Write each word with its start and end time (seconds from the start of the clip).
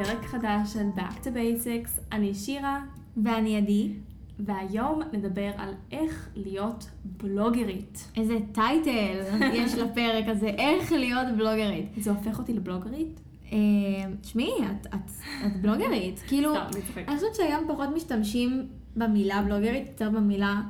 בפרק 0.00 0.24
חדש 0.24 0.72
של 0.72 0.86
Back 0.96 1.24
to 1.24 1.26
Basics. 1.26 2.00
אני 2.12 2.34
שירה, 2.34 2.80
ואני 3.24 3.56
עדי. 3.56 3.92
והיום 4.38 5.02
נדבר 5.12 5.50
על 5.56 5.74
איך 5.92 6.28
להיות 6.36 6.90
בלוגרית. 7.04 8.10
איזה 8.16 8.38
טייטל 8.52 9.20
יש 9.52 9.74
לפרק 9.74 10.24
הזה, 10.28 10.46
איך 10.46 10.92
להיות 10.92 11.26
בלוגרית. 11.36 11.86
זה 11.96 12.10
הופך 12.10 12.38
אותי 12.38 12.52
לבלוגרית? 12.52 13.20
אה, 13.52 13.58
תשמעי, 14.20 14.50
את, 14.58 14.86
את, 14.86 15.10
את 15.46 15.60
בלוגרית. 15.60 16.22
כאילו, 16.28 16.54
אני 16.96 17.16
חושבת 17.16 17.34
שהיום 17.34 17.64
פחות 17.68 17.88
משתמשים 17.94 18.66
במילה 18.96 19.42
בלוגרית, 19.42 19.86
יותר 19.88 20.10
במילה, 20.10 20.62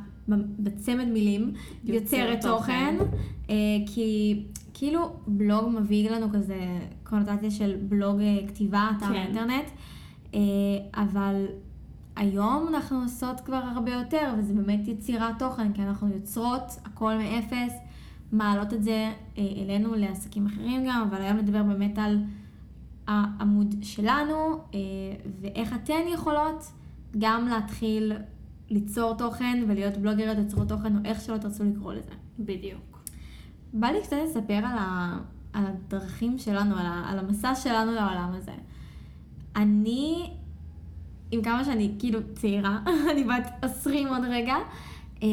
בצמד 0.59 1.09
מילים, 1.09 1.53
יוצר 1.85 2.17
יוצרת 2.17 2.41
תוכן. 2.41 2.97
תוכן, 2.99 3.19
אה, 3.51 3.55
כי 3.95 4.43
כאילו 4.79 5.13
בלוג 5.27 5.69
מביא 5.69 6.11
לנו 6.11 6.27
כזה 6.33 6.79
קונוטציה 7.05 7.51
של 7.51 7.77
בלוג 7.89 8.21
אה, 8.21 8.49
כתיבה, 8.49 8.91
אתר 8.97 9.07
כן. 9.07 9.15
אינטרנט, 9.15 9.65
אה, 10.35 10.41
אבל 10.95 11.47
היום 12.17 12.69
אנחנו 12.69 13.03
עושות 13.03 13.41
כבר 13.41 13.63
הרבה 13.75 13.93
יותר, 13.93 14.35
וזה 14.39 14.55
באמת 14.55 14.89
יצירת 14.89 15.39
תוכן, 15.39 15.73
כי 15.73 15.83
אנחנו 15.83 16.09
יוצרות 16.09 16.63
הכל 16.85 17.15
מאפס, 17.15 17.75
מעלות 18.33 18.73
את 18.73 18.83
זה 18.83 19.13
אה, 19.39 19.43
אלינו 19.63 19.95
לעסקים 19.95 20.47
אחרים 20.47 20.85
גם, 20.89 21.09
אבל 21.11 21.23
היום 21.23 21.37
נדבר 21.37 21.63
באמת 21.63 21.99
על 21.99 22.19
העמוד 23.07 23.75
שלנו, 23.83 24.59
ואיך 25.41 25.75
אתן 25.75 26.03
יכולות 26.15 26.73
גם 27.19 27.49
להתחיל 27.49 28.13
ליצור 28.71 29.15
תוכן 29.15 29.65
ולהיות 29.69 29.97
בלוגריות 29.97 30.39
יוצרות 30.39 30.69
תוכן, 30.69 30.97
או 30.97 31.01
איך 31.05 31.21
שלא 31.21 31.37
תרצו 31.37 31.65
לקרוא 31.65 31.93
לזה. 31.93 32.13
בדיוק. 32.39 32.96
בא 33.73 33.87
לי 33.87 34.03
קצת 34.03 34.17
לספר 34.25 34.55
על, 34.55 34.79
ה, 34.79 35.19
על 35.53 35.65
הדרכים 35.67 36.39
שלנו, 36.39 36.77
על, 36.77 36.87
ה, 36.87 37.05
על 37.09 37.19
המסע 37.19 37.55
שלנו 37.55 37.93
לעולם 37.93 38.33
הזה. 38.37 38.53
אני, 39.57 40.31
עם 41.31 41.43
כמה 41.43 41.65
שאני 41.65 41.95
כאילו 41.99 42.21
צעירה, 42.35 42.81
אני 43.13 43.25
בת 43.25 43.51
20 43.63 44.09
עוד 44.09 44.25
רגע, 44.31 44.55
אה, 45.23 45.29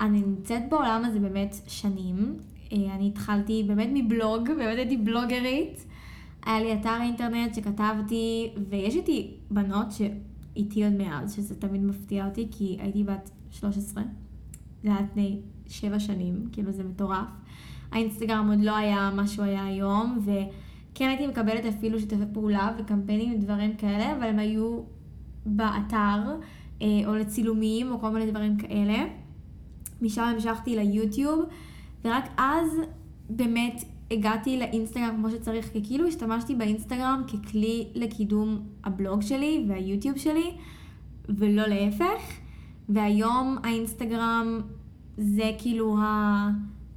אני 0.00 0.20
נמצאת 0.20 0.62
בעולם 0.70 1.04
הזה 1.04 1.20
באמת 1.20 1.54
שנים. 1.66 2.36
אה, 2.72 2.94
אני 2.94 3.08
התחלתי 3.08 3.64
באמת 3.66 3.88
מבלוג, 3.92 4.48
באמת 4.48 4.78
הייתי 4.78 4.96
בלוגרית. 4.96 5.86
היה 6.46 6.60
לי 6.60 6.74
אתר 6.74 6.96
אינטרנט 7.02 7.54
שכתבתי, 7.54 8.50
ויש 8.70 8.96
איתי 8.96 9.34
בנות 9.50 9.86
שאיתי 9.92 10.84
עוד 10.84 10.92
מאז, 10.92 11.34
שזה 11.34 11.60
תמיד 11.60 11.84
מפתיע 11.84 12.26
אותי, 12.26 12.48
כי 12.50 12.76
הייתי 12.80 13.04
בת 13.04 13.30
13. 13.50 14.02
זה 14.82 14.88
היה 14.88 15.00
לפני 15.00 15.40
שבע 15.66 15.98
שנים, 15.98 16.48
כאילו 16.52 16.72
זה 16.72 16.84
מטורף. 16.84 17.26
האינסטגרם 17.92 18.48
עוד 18.48 18.60
לא 18.60 18.76
היה 18.76 19.10
מה 19.14 19.26
שהוא 19.26 19.44
היה 19.44 19.64
היום, 19.64 20.18
וכן 20.24 21.08
הייתי 21.08 21.26
מקבלת 21.26 21.64
אפילו 21.64 22.00
שיתופי 22.00 22.24
פעולה 22.32 22.70
וקמפיינים 22.78 23.34
ודברים 23.34 23.76
כאלה, 23.76 24.16
אבל 24.16 24.24
הם 24.24 24.38
היו 24.38 24.80
באתר, 25.46 26.36
אה, 26.82 26.86
או 27.06 27.14
לצילומים, 27.14 27.92
או 27.92 28.00
כל 28.00 28.10
מיני 28.10 28.30
דברים 28.30 28.56
כאלה. 28.56 29.04
משם 30.02 30.22
המשכתי 30.22 30.76
ליוטיוב, 30.76 31.44
ורק 32.04 32.24
אז 32.36 32.68
באמת 33.30 33.84
הגעתי 34.10 34.58
לאינסטגרם 34.58 35.14
כמו 35.16 35.30
שצריך, 35.30 35.72
כי 35.72 35.84
כאילו 35.84 36.06
השתמשתי 36.06 36.54
באינסטגרם 36.54 37.22
ככלי 37.28 37.88
לקידום 37.94 38.62
הבלוג 38.84 39.22
שלי 39.22 39.64
והיוטיוב 39.68 40.16
שלי, 40.16 40.50
ולא 41.28 41.66
להפך. 41.66 42.42
והיום 42.88 43.58
האינסטגרם 43.62 44.60
זה 45.16 45.50
כאילו 45.58 45.98
ה... 45.98 46.50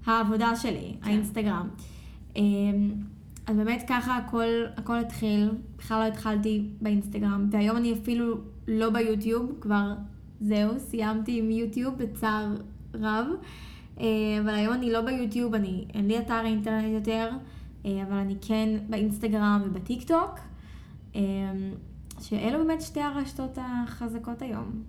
העבודה 0.05 0.55
שלי, 0.55 0.95
כן. 1.01 1.09
האינסטגרם. 1.09 1.69
אמ, 2.35 2.91
אז 3.47 3.57
באמת 3.57 3.83
ככה 3.87 4.17
הכל, 4.17 4.47
הכל 4.77 4.99
התחיל, 4.99 5.51
בכלל 5.77 5.99
לא 5.99 6.07
התחלתי 6.07 6.69
באינסטגרם, 6.81 7.49
והיום 7.51 7.77
אני 7.77 7.93
אפילו 7.93 8.37
לא 8.67 8.89
ביוטיוב, 8.89 9.51
כבר 9.61 9.93
זהו, 10.41 10.79
סיימתי 10.79 11.39
עם 11.39 11.51
יוטיוב 11.51 11.95
בצער 11.97 12.55
רב, 12.93 13.27
אה, 13.99 14.05
אבל 14.41 14.49
היום 14.49 14.73
אני 14.73 14.91
לא 14.91 15.01
ביוטיוב, 15.01 15.53
אני, 15.53 15.85
אין 15.93 16.07
לי 16.07 16.19
אתר 16.19 16.41
אינטרנט 16.45 16.93
יותר, 16.93 17.29
אה, 17.85 18.03
אבל 18.03 18.15
אני 18.17 18.35
כן 18.41 18.69
באינסטגרם 18.89 19.61
ובטיק 19.65 20.07
טוק, 20.07 20.39
שאלו 22.21 22.57
באמת 22.57 22.81
שתי 22.81 23.01
הרשתות 23.01 23.57
החזקות 23.61 24.41
היום. 24.41 24.83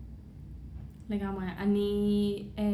לגמרי. 1.10 1.46
אני 1.58 2.42
אמ, 2.58 2.64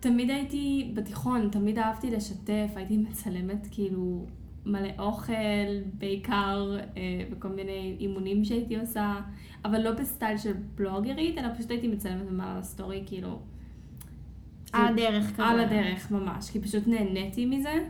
תמיד 0.00 0.30
הייתי 0.30 0.90
בתיכון, 0.94 1.48
תמיד 1.52 1.78
אהבתי 1.78 2.10
לשתף, 2.10 2.70
הייתי 2.76 2.96
מצלמת 2.96 3.66
כאילו 3.70 4.26
מלא 4.66 4.88
אוכל, 4.98 5.32
בעיקר 5.98 6.76
אה, 6.96 7.02
וכל 7.30 7.48
מיני 7.48 7.96
אימונים 8.00 8.44
שהייתי 8.44 8.76
עושה, 8.76 9.20
אבל 9.64 9.80
לא 9.80 9.92
בסטייל 9.92 10.38
של 10.38 10.52
בלוגרית, 10.74 11.38
אלא 11.38 11.48
פשוט 11.54 11.70
הייתי 11.70 11.88
מצלמת 11.88 12.22
ומעלה 12.28 12.58
לסטורי, 12.58 13.02
כאילו... 13.06 13.38
על 14.72 14.88
הדרך 14.88 15.32
כזה. 15.32 15.44
על 15.44 15.60
הדרך 15.60 16.10
ממש, 16.10 16.50
כי 16.50 16.60
פשוט 16.60 16.86
נהניתי 16.86 17.46
מזה. 17.46 17.88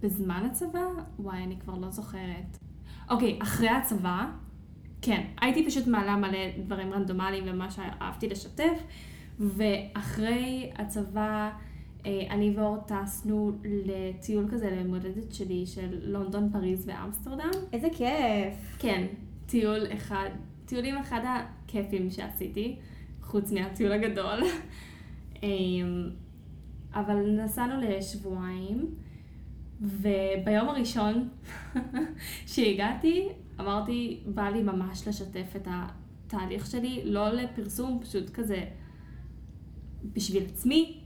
בזמן 0.00 0.48
הצבא? 0.50 0.84
וואי, 1.18 1.42
אני 1.42 1.56
כבר 1.60 1.74
לא 1.78 1.90
זוכרת. 1.90 2.58
אוקיי, 3.10 3.38
אחרי 3.42 3.68
הצבא, 3.68 4.30
כן, 5.02 5.26
הייתי 5.40 5.66
פשוט 5.66 5.86
מעלה 5.86 6.16
מלא 6.16 6.38
דברים 6.64 6.92
רנדומליים 6.92 7.44
ומה 7.46 7.70
שאהבתי 7.70 8.28
לשתף, 8.28 8.82
ואחרי 9.40 10.70
הצבא, 10.74 11.50
אה, 12.06 12.22
אני 12.30 12.50
ואור 12.56 12.76
טסנו 12.76 13.52
לטיול 13.64 14.48
כזה 14.50 14.70
למולדת 14.70 15.32
שלי 15.32 15.66
של 15.66 15.98
לונדון, 16.02 16.50
פריז 16.52 16.88
ואמסטרדם. 16.88 17.50
איזה 17.72 17.88
כיף. 17.92 18.76
כן, 18.78 19.06
טיול 19.46 19.86
אחד, 19.94 20.28
טיולים 20.66 20.96
אחד 20.96 21.20
הכיפים 21.24 22.10
שעשיתי, 22.10 22.76
חוץ 23.22 23.52
מהטיול 23.52 23.92
הגדול. 23.92 24.40
אמ, 25.42 26.10
אבל 26.94 27.44
נסענו 27.44 27.80
לשבועיים, 27.80 28.94
וביום 29.82 30.68
הראשון 30.68 31.28
שהגעתי, 32.52 33.28
אמרתי, 33.60 34.20
בא 34.26 34.48
לי 34.48 34.62
ממש 34.62 35.08
לשתף 35.08 35.56
את 35.56 35.68
התהליך 35.70 36.66
שלי, 36.66 37.02
לא 37.04 37.28
לפרסום, 37.30 38.00
פשוט 38.02 38.30
כזה 38.30 38.64
בשביל 40.04 40.42
עצמי. 40.52 40.96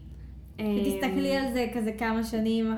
תסתכלי 0.57 1.39
אמ, 1.39 1.45
על 1.45 1.53
זה 1.53 1.67
כזה 1.75 1.93
כמה 1.93 2.25
שנים 2.25 2.75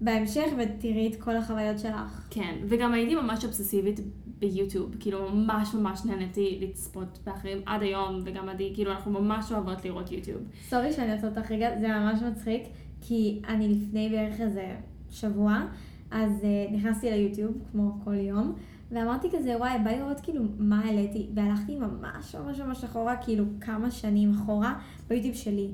בהמשך 0.00 0.46
ותראי 0.58 1.06
את 1.06 1.16
כל 1.16 1.36
החוויות 1.36 1.78
שלך. 1.78 2.26
כן, 2.30 2.56
וגם 2.68 2.92
הייתי 2.92 3.14
ממש 3.14 3.44
אובססיבית 3.44 4.00
ביוטיוב, 4.38 4.94
כאילו 5.00 5.30
ממש 5.32 5.74
ממש 5.74 6.04
נהניתי 6.04 6.58
לצפות 6.60 7.18
באחרים 7.26 7.58
עד 7.66 7.82
היום, 7.82 8.20
וגם 8.24 8.48
עדי, 8.48 8.70
כאילו 8.74 8.90
אנחנו 8.92 9.10
ממש 9.10 9.52
אוהבות 9.52 9.84
לראות 9.84 10.12
יוטיוב. 10.12 10.42
סורי 10.68 10.92
שאני 10.92 11.12
עושה 11.12 11.28
אותך 11.28 11.50
רגע, 11.50 11.78
זה 11.80 11.88
ממש 11.88 12.22
מצחיק, 12.22 12.62
כי 13.00 13.40
אני 13.48 13.68
לפני 13.68 14.08
בערך 14.08 14.40
איזה 14.40 14.76
שבוע, 15.10 15.62
אז 16.10 16.32
uh, 16.40 16.72
נכנסתי 16.72 17.10
ליוטיוב, 17.10 17.52
כמו 17.72 17.92
כל 18.04 18.14
יום, 18.14 18.54
ואמרתי 18.90 19.28
כזה, 19.32 19.56
וואי, 19.56 19.78
בא 19.84 19.90
לראות 19.90 20.20
כאילו 20.20 20.44
מה 20.58 20.80
העליתי, 20.84 21.26
והלכתי 21.34 21.76
ממש 21.76 22.34
ממש 22.34 22.60
ממש 22.60 22.84
אחורה, 22.84 23.16
כאילו 23.16 23.44
כמה 23.60 23.90
שנים 23.90 24.32
אחורה, 24.34 24.78
ביוטיוב 25.08 25.34
שלי. 25.34 25.70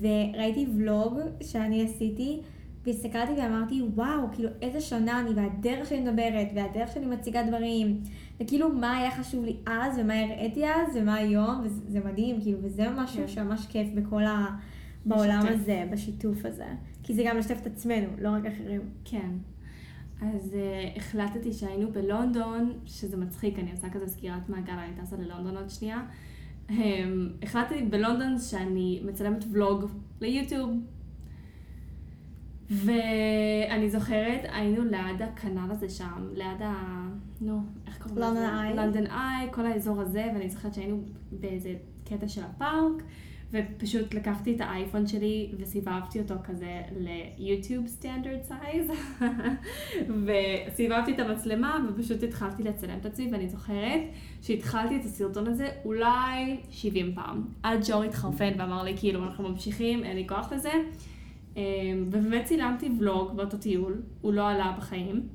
וראיתי 0.00 0.66
ולוג 0.76 1.18
שאני 1.42 1.84
עשיתי, 1.84 2.40
והסתכלתי 2.86 3.32
ואמרתי, 3.32 3.82
וואו, 3.94 4.28
כאילו 4.32 4.48
איזה 4.62 4.80
שונה 4.80 5.20
אני, 5.20 5.30
והדרך 5.30 5.88
שאני 5.88 6.00
מדברת, 6.00 6.48
והדרך 6.54 6.92
שאני 6.92 7.06
מציגה 7.06 7.42
דברים, 7.42 8.00
וכאילו 8.40 8.72
מה 8.72 8.96
היה 8.96 9.10
חשוב 9.10 9.44
לי 9.44 9.56
אז, 9.66 9.98
ומה 9.98 10.14
הראיתי 10.20 10.64
אז, 10.66 10.96
ומה 10.96 11.14
היום, 11.14 11.60
וזה 11.64 11.80
זה 11.88 12.00
מדהים, 12.04 12.40
כאילו, 12.40 12.58
וזה 12.62 12.90
משהו 12.90 13.16
כן. 13.16 13.28
שממש 13.28 13.66
כיף 13.66 13.88
בכל 13.94 14.24
ה... 14.24 14.46
בעולם 15.06 15.38
לשתף. 15.38 15.54
הזה, 15.54 15.84
בשיתוף 15.92 16.44
הזה. 16.44 16.66
כי 17.02 17.14
זה 17.14 17.22
גם 17.26 17.36
לשתף 17.38 17.58
את 17.62 17.66
עצמנו, 17.66 18.06
לא 18.18 18.28
רק 18.28 18.46
אחרים. 18.46 18.80
כן. 19.04 19.30
אז 20.20 20.54
uh, 20.54 20.98
החלטתי 20.98 21.52
שהיינו 21.52 21.92
בלונדון, 21.92 22.72
שזה 22.86 23.16
מצחיק, 23.16 23.58
אני 23.58 23.72
עושה 23.72 23.90
כזה 23.90 24.08
סגירת 24.08 24.48
מעגל, 24.48 24.72
אני 24.72 25.02
טסה 25.02 25.16
ללונדון 25.16 25.56
עוד 25.56 25.70
שנייה. 25.70 26.02
Um, 26.68 26.72
החלטתי 27.42 27.82
בלונדון 27.82 28.38
שאני 28.38 29.02
מצלמת 29.04 29.44
ולוג 29.52 29.84
ליוטיוב. 30.20 30.70
ואני 32.70 33.90
זוכרת, 33.90 34.40
היינו 34.52 34.84
ליד 34.84 35.22
הכנל 35.22 35.70
הזה 35.70 35.88
שם, 35.88 36.28
ליד 36.34 36.62
ה... 36.62 37.06
נו, 37.40 37.60
איך 37.86 38.02
קוראים 38.02 38.18
לזה? 38.18 38.26
לונדון 38.26 38.58
איי. 38.58 38.76
לונדון 38.76 39.06
איי, 39.06 39.48
כל 39.52 39.66
האזור 39.66 40.00
הזה, 40.00 40.24
ואני 40.34 40.48
זוכרת 40.50 40.74
שהיינו 40.74 41.02
באיזה 41.32 41.74
קטע 42.04 42.28
של 42.28 42.42
הפארק, 42.44 43.02
ופשוט 43.52 44.14
לקחתי 44.14 44.54
את 44.56 44.60
האייפון 44.60 45.06
שלי 45.06 45.52
וסיבבתי 45.58 46.20
אותו 46.20 46.34
כזה 46.44 46.82
ליוטיוב 47.38 47.86
סטנדרט 47.86 48.42
סייז, 48.42 48.90
וסיבבתי 50.70 51.12
את 51.14 51.20
המצלמה 51.20 51.78
ופשוט 51.88 52.22
התחלתי 52.22 52.62
לצלם 52.62 52.98
את 53.00 53.06
עצמי, 53.06 53.28
ואני 53.32 53.48
זוכרת 53.48 54.00
שהתחלתי 54.42 54.96
את 54.96 55.04
הסרטון 55.04 55.46
הזה 55.46 55.68
אולי 55.84 56.56
70 56.70 57.14
פעם, 57.14 57.44
עד 57.62 57.82
שאור 57.82 58.02
התחרפן 58.02 58.52
ואמר 58.58 58.82
לי 58.82 58.96
כאילו 58.96 59.24
אנחנו 59.24 59.48
ממשיכים, 59.48 60.04
אין 60.04 60.16
לי 60.16 60.28
כוח 60.28 60.52
לזה. 60.52 60.72
אמ, 61.56 61.62
ובאמת 62.06 62.44
צילמתי 62.44 62.90
ולוג 62.98 63.36
באותו 63.36 63.56
טיול, 63.56 64.02
הוא 64.20 64.32
לא 64.32 64.48
עלה 64.48 64.74
בחיים. 64.78 65.28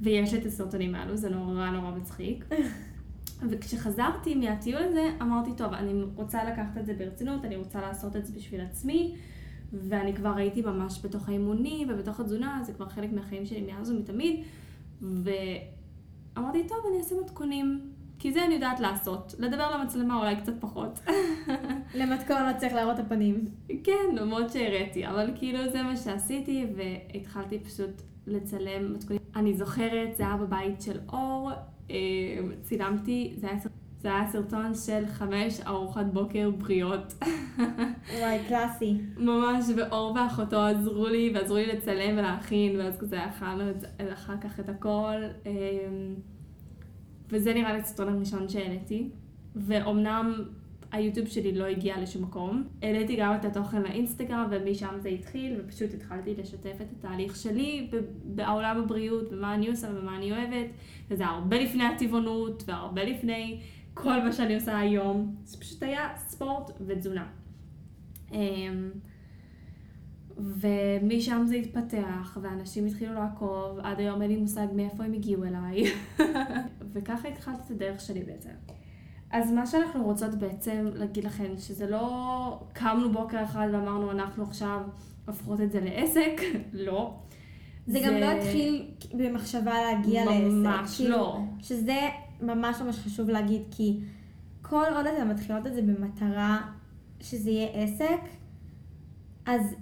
ויש 0.00 0.32
לי 0.32 0.38
את 0.38 0.46
הסרטונים 0.46 0.94
האלו, 0.94 1.16
זה 1.16 1.30
נורא 1.30 1.70
נורא 1.70 1.90
מצחיק. 1.90 2.44
וכשחזרתי 3.50 4.34
מהטיול 4.34 4.82
הזה, 4.82 5.10
אמרתי, 5.22 5.50
טוב, 5.56 5.72
אני 5.72 6.02
רוצה 6.14 6.44
לקחת 6.44 6.78
את 6.78 6.86
זה 6.86 6.94
ברצינות, 6.94 7.44
אני 7.44 7.56
רוצה 7.56 7.80
לעשות 7.80 8.16
את 8.16 8.26
זה 8.26 8.32
בשביל 8.32 8.60
עצמי, 8.60 9.14
ואני 9.72 10.14
כבר 10.14 10.36
הייתי 10.36 10.62
ממש 10.62 11.00
בתוך 11.04 11.28
האימונים 11.28 11.88
ובתוך 11.90 12.20
התזונה, 12.20 12.60
זה 12.66 12.72
כבר 12.72 12.88
חלק 12.88 13.12
מהחיים 13.12 13.46
שלי 13.46 13.62
מאז 13.62 13.90
ומתמיד, 13.90 14.44
ואמרתי, 15.02 16.66
טוב, 16.68 16.78
אני 16.88 16.98
אעשה 16.98 17.14
מתכונים, 17.24 17.80
כי 18.18 18.32
זה 18.32 18.44
אני 18.44 18.54
יודעת 18.54 18.80
לעשות. 18.80 19.34
לדבר 19.38 19.78
למצלמה 19.78 20.18
אולי 20.18 20.36
קצת 20.36 20.52
פחות. 20.60 21.00
למתכון 21.98 22.36
לא 22.42 22.58
צריך 22.58 22.74
להראות 22.74 23.00
את 23.00 23.04
הפנים. 23.04 23.44
כן, 23.84 24.14
למרות 24.14 24.50
שהראיתי, 24.50 25.06
אבל 25.06 25.30
כאילו 25.34 25.70
זה 25.72 25.82
מה 25.82 25.96
שעשיתי, 25.96 26.66
והתחלתי 26.76 27.58
פשוט 27.58 28.02
לצלם 28.26 28.94
מתכונים. 28.94 29.22
אני 29.36 29.54
זוכרת, 29.54 30.16
זה 30.16 30.22
היה 30.22 30.36
בבית 30.36 30.82
של 30.82 30.98
אור, 31.08 31.50
צילמתי, 32.62 33.34
זה 33.36 33.46
היה, 33.46 33.58
זה 33.98 34.08
היה 34.08 34.26
סרטון 34.26 34.74
של 34.74 35.06
חמש 35.06 35.60
ארוחת 35.66 36.06
בוקר 36.12 36.50
בריאות. 36.50 37.14
וואי, 38.18 38.38
קלאסי. 38.48 38.96
ממש, 39.16 39.64
ואור 39.76 40.14
ואחותו 40.16 40.60
עזרו 40.60 41.06
לי, 41.08 41.32
ועזרו 41.34 41.56
לי 41.56 41.66
לצלם 41.66 42.18
ולהכין, 42.18 42.80
ואז 42.80 42.98
כזה 42.98 43.26
אכלנו 43.26 43.64
אחר 44.12 44.36
כך 44.40 44.60
את 44.60 44.68
הכל. 44.68 45.22
אה, 45.46 45.52
וזה 47.28 47.54
נראה 47.54 47.72
לי 47.72 47.78
הסרטון 47.78 48.08
הראשון 48.08 48.48
שהעליתי. 48.48 49.10
ואומנם 49.56 50.44
היוטיוב 50.92 51.26
שלי 51.26 51.52
לא 51.52 51.64
הגיע 51.64 52.00
לשום 52.00 52.22
מקום. 52.22 52.64
העליתי 52.82 53.16
גם 53.16 53.34
את 53.34 53.44
התוכן 53.44 53.82
לאינסטגרם, 53.82 54.46
ומשם 54.50 54.94
זה 54.98 55.08
התחיל, 55.08 55.60
ופשוט 55.60 55.94
התחלתי 55.94 56.34
לשתף 56.34 56.76
את 56.80 56.86
התהליך 56.98 57.36
שלי 57.36 57.90
בעולם 58.24 58.80
הבריאות, 58.84 59.32
ומה 59.32 59.54
אני 59.54 59.68
עושה 59.68 59.88
ומה 59.94 60.16
אני 60.16 60.32
אוהבת, 60.32 60.66
וזה 61.10 61.26
הרבה 61.26 61.58
לפני 61.58 61.84
הטבעונות, 61.84 62.62
והרבה 62.66 63.04
לפני 63.04 63.60
כל 63.94 64.22
מה 64.22 64.32
שאני 64.32 64.54
עושה 64.54 64.78
היום. 64.78 65.36
זה 65.44 65.60
פשוט 65.60 65.82
היה 65.82 66.08
ספורט 66.16 66.70
ותזונה. 66.86 67.26
אמ, 68.32 68.90
ומשם 70.38 71.42
זה 71.46 71.54
התפתח, 71.54 72.38
ואנשים 72.42 72.86
התחילו 72.86 73.14
לעקוב, 73.14 73.78
עד 73.82 74.00
היום 74.00 74.22
אין 74.22 74.30
לי 74.30 74.36
מושג 74.36 74.66
מאיפה 74.74 75.04
הם 75.04 75.12
הגיעו 75.12 75.44
אליי. 75.44 75.84
וככה 76.92 77.28
התחלתי 77.28 77.60
את 77.66 77.70
הדרך 77.70 78.00
שלי 78.00 78.22
בעצם. 78.22 78.50
אז 79.36 79.52
מה 79.52 79.66
שאנחנו 79.66 80.04
רוצות 80.04 80.34
בעצם 80.34 80.90
להגיד 80.94 81.24
לכם, 81.24 81.56
שזה 81.58 81.90
לא 81.90 82.60
קמנו 82.72 83.12
בוקר 83.12 83.44
אחד 83.44 83.68
ואמרנו 83.72 84.10
אנחנו 84.10 84.44
עכשיו 84.44 84.80
הופכות 85.26 85.60
את 85.60 85.72
זה 85.72 85.80
לעסק, 85.80 86.40
לא. 86.72 87.14
זה, 87.86 87.92
זה 87.92 88.06
גם 88.06 88.14
לא 88.14 88.26
התחיל 88.26 88.90
במחשבה 89.14 89.74
להגיע 89.82 90.24
לעסק. 90.24 90.52
ממש 90.52 90.96
כאילו, 90.96 91.16
לא. 91.16 91.38
שזה 91.60 91.98
ממש 92.40 92.80
ממש 92.80 92.98
חשוב 92.98 93.30
להגיד, 93.30 93.62
כי 93.70 94.00
כל 94.62 94.84
עוד 94.96 95.06
אתן 95.06 95.28
מתחילות 95.28 95.66
את 95.66 95.74
זה 95.74 95.82
במטרה 95.82 96.60
שזה 97.20 97.50
יהיה 97.50 97.68
עסק, 97.72 98.20
אז 99.46 99.76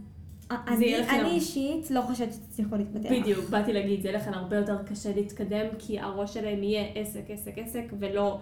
אני, 0.50 1.08
אני 1.08 1.30
אישית 1.30 1.90
לא 1.90 2.00
חושבת 2.00 2.32
שתצליחו 2.32 2.76
להתפתח. 2.76 3.10
בדיוק, 3.10 3.48
באתי 3.50 3.72
להגיד, 3.72 4.02
זה 4.02 4.08
יהיה 4.08 4.18
לכם 4.18 4.34
הרבה 4.34 4.56
יותר 4.56 4.82
קשה 4.82 5.14
להתקדם, 5.14 5.66
כי 5.78 6.00
הראש 6.00 6.34
שלהם 6.34 6.62
יהיה 6.62 6.84
עסק, 6.94 7.24
עסק, 7.28 7.52
עסק, 7.58 7.84
ולא 7.98 8.40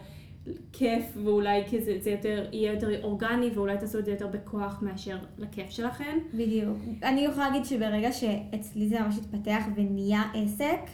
כיף, 0.73 1.05
ואולי 1.25 1.63
כזה, 1.67 1.99
זה 2.01 2.11
יותר, 2.11 2.49
יהיה 2.53 2.73
יותר 2.73 3.05
אורגני, 3.05 3.51
ואולי 3.55 3.79
תעשו 3.79 3.99
את 3.99 4.05
זה 4.05 4.11
יותר 4.11 4.27
בכוח 4.27 4.83
מאשר 4.83 5.19
לכיף 5.39 5.71
שלכם. 5.71 6.19
בדיוק. 6.35 6.79
אני 7.03 7.21
יכולה 7.21 7.49
להגיד 7.49 7.65
שברגע 7.65 8.13
שאצלי 8.13 8.89
זה 8.89 9.01
ממש 9.01 9.19
התפתח 9.19 9.65
ונהיה 9.77 10.23
עסק, 10.35 10.91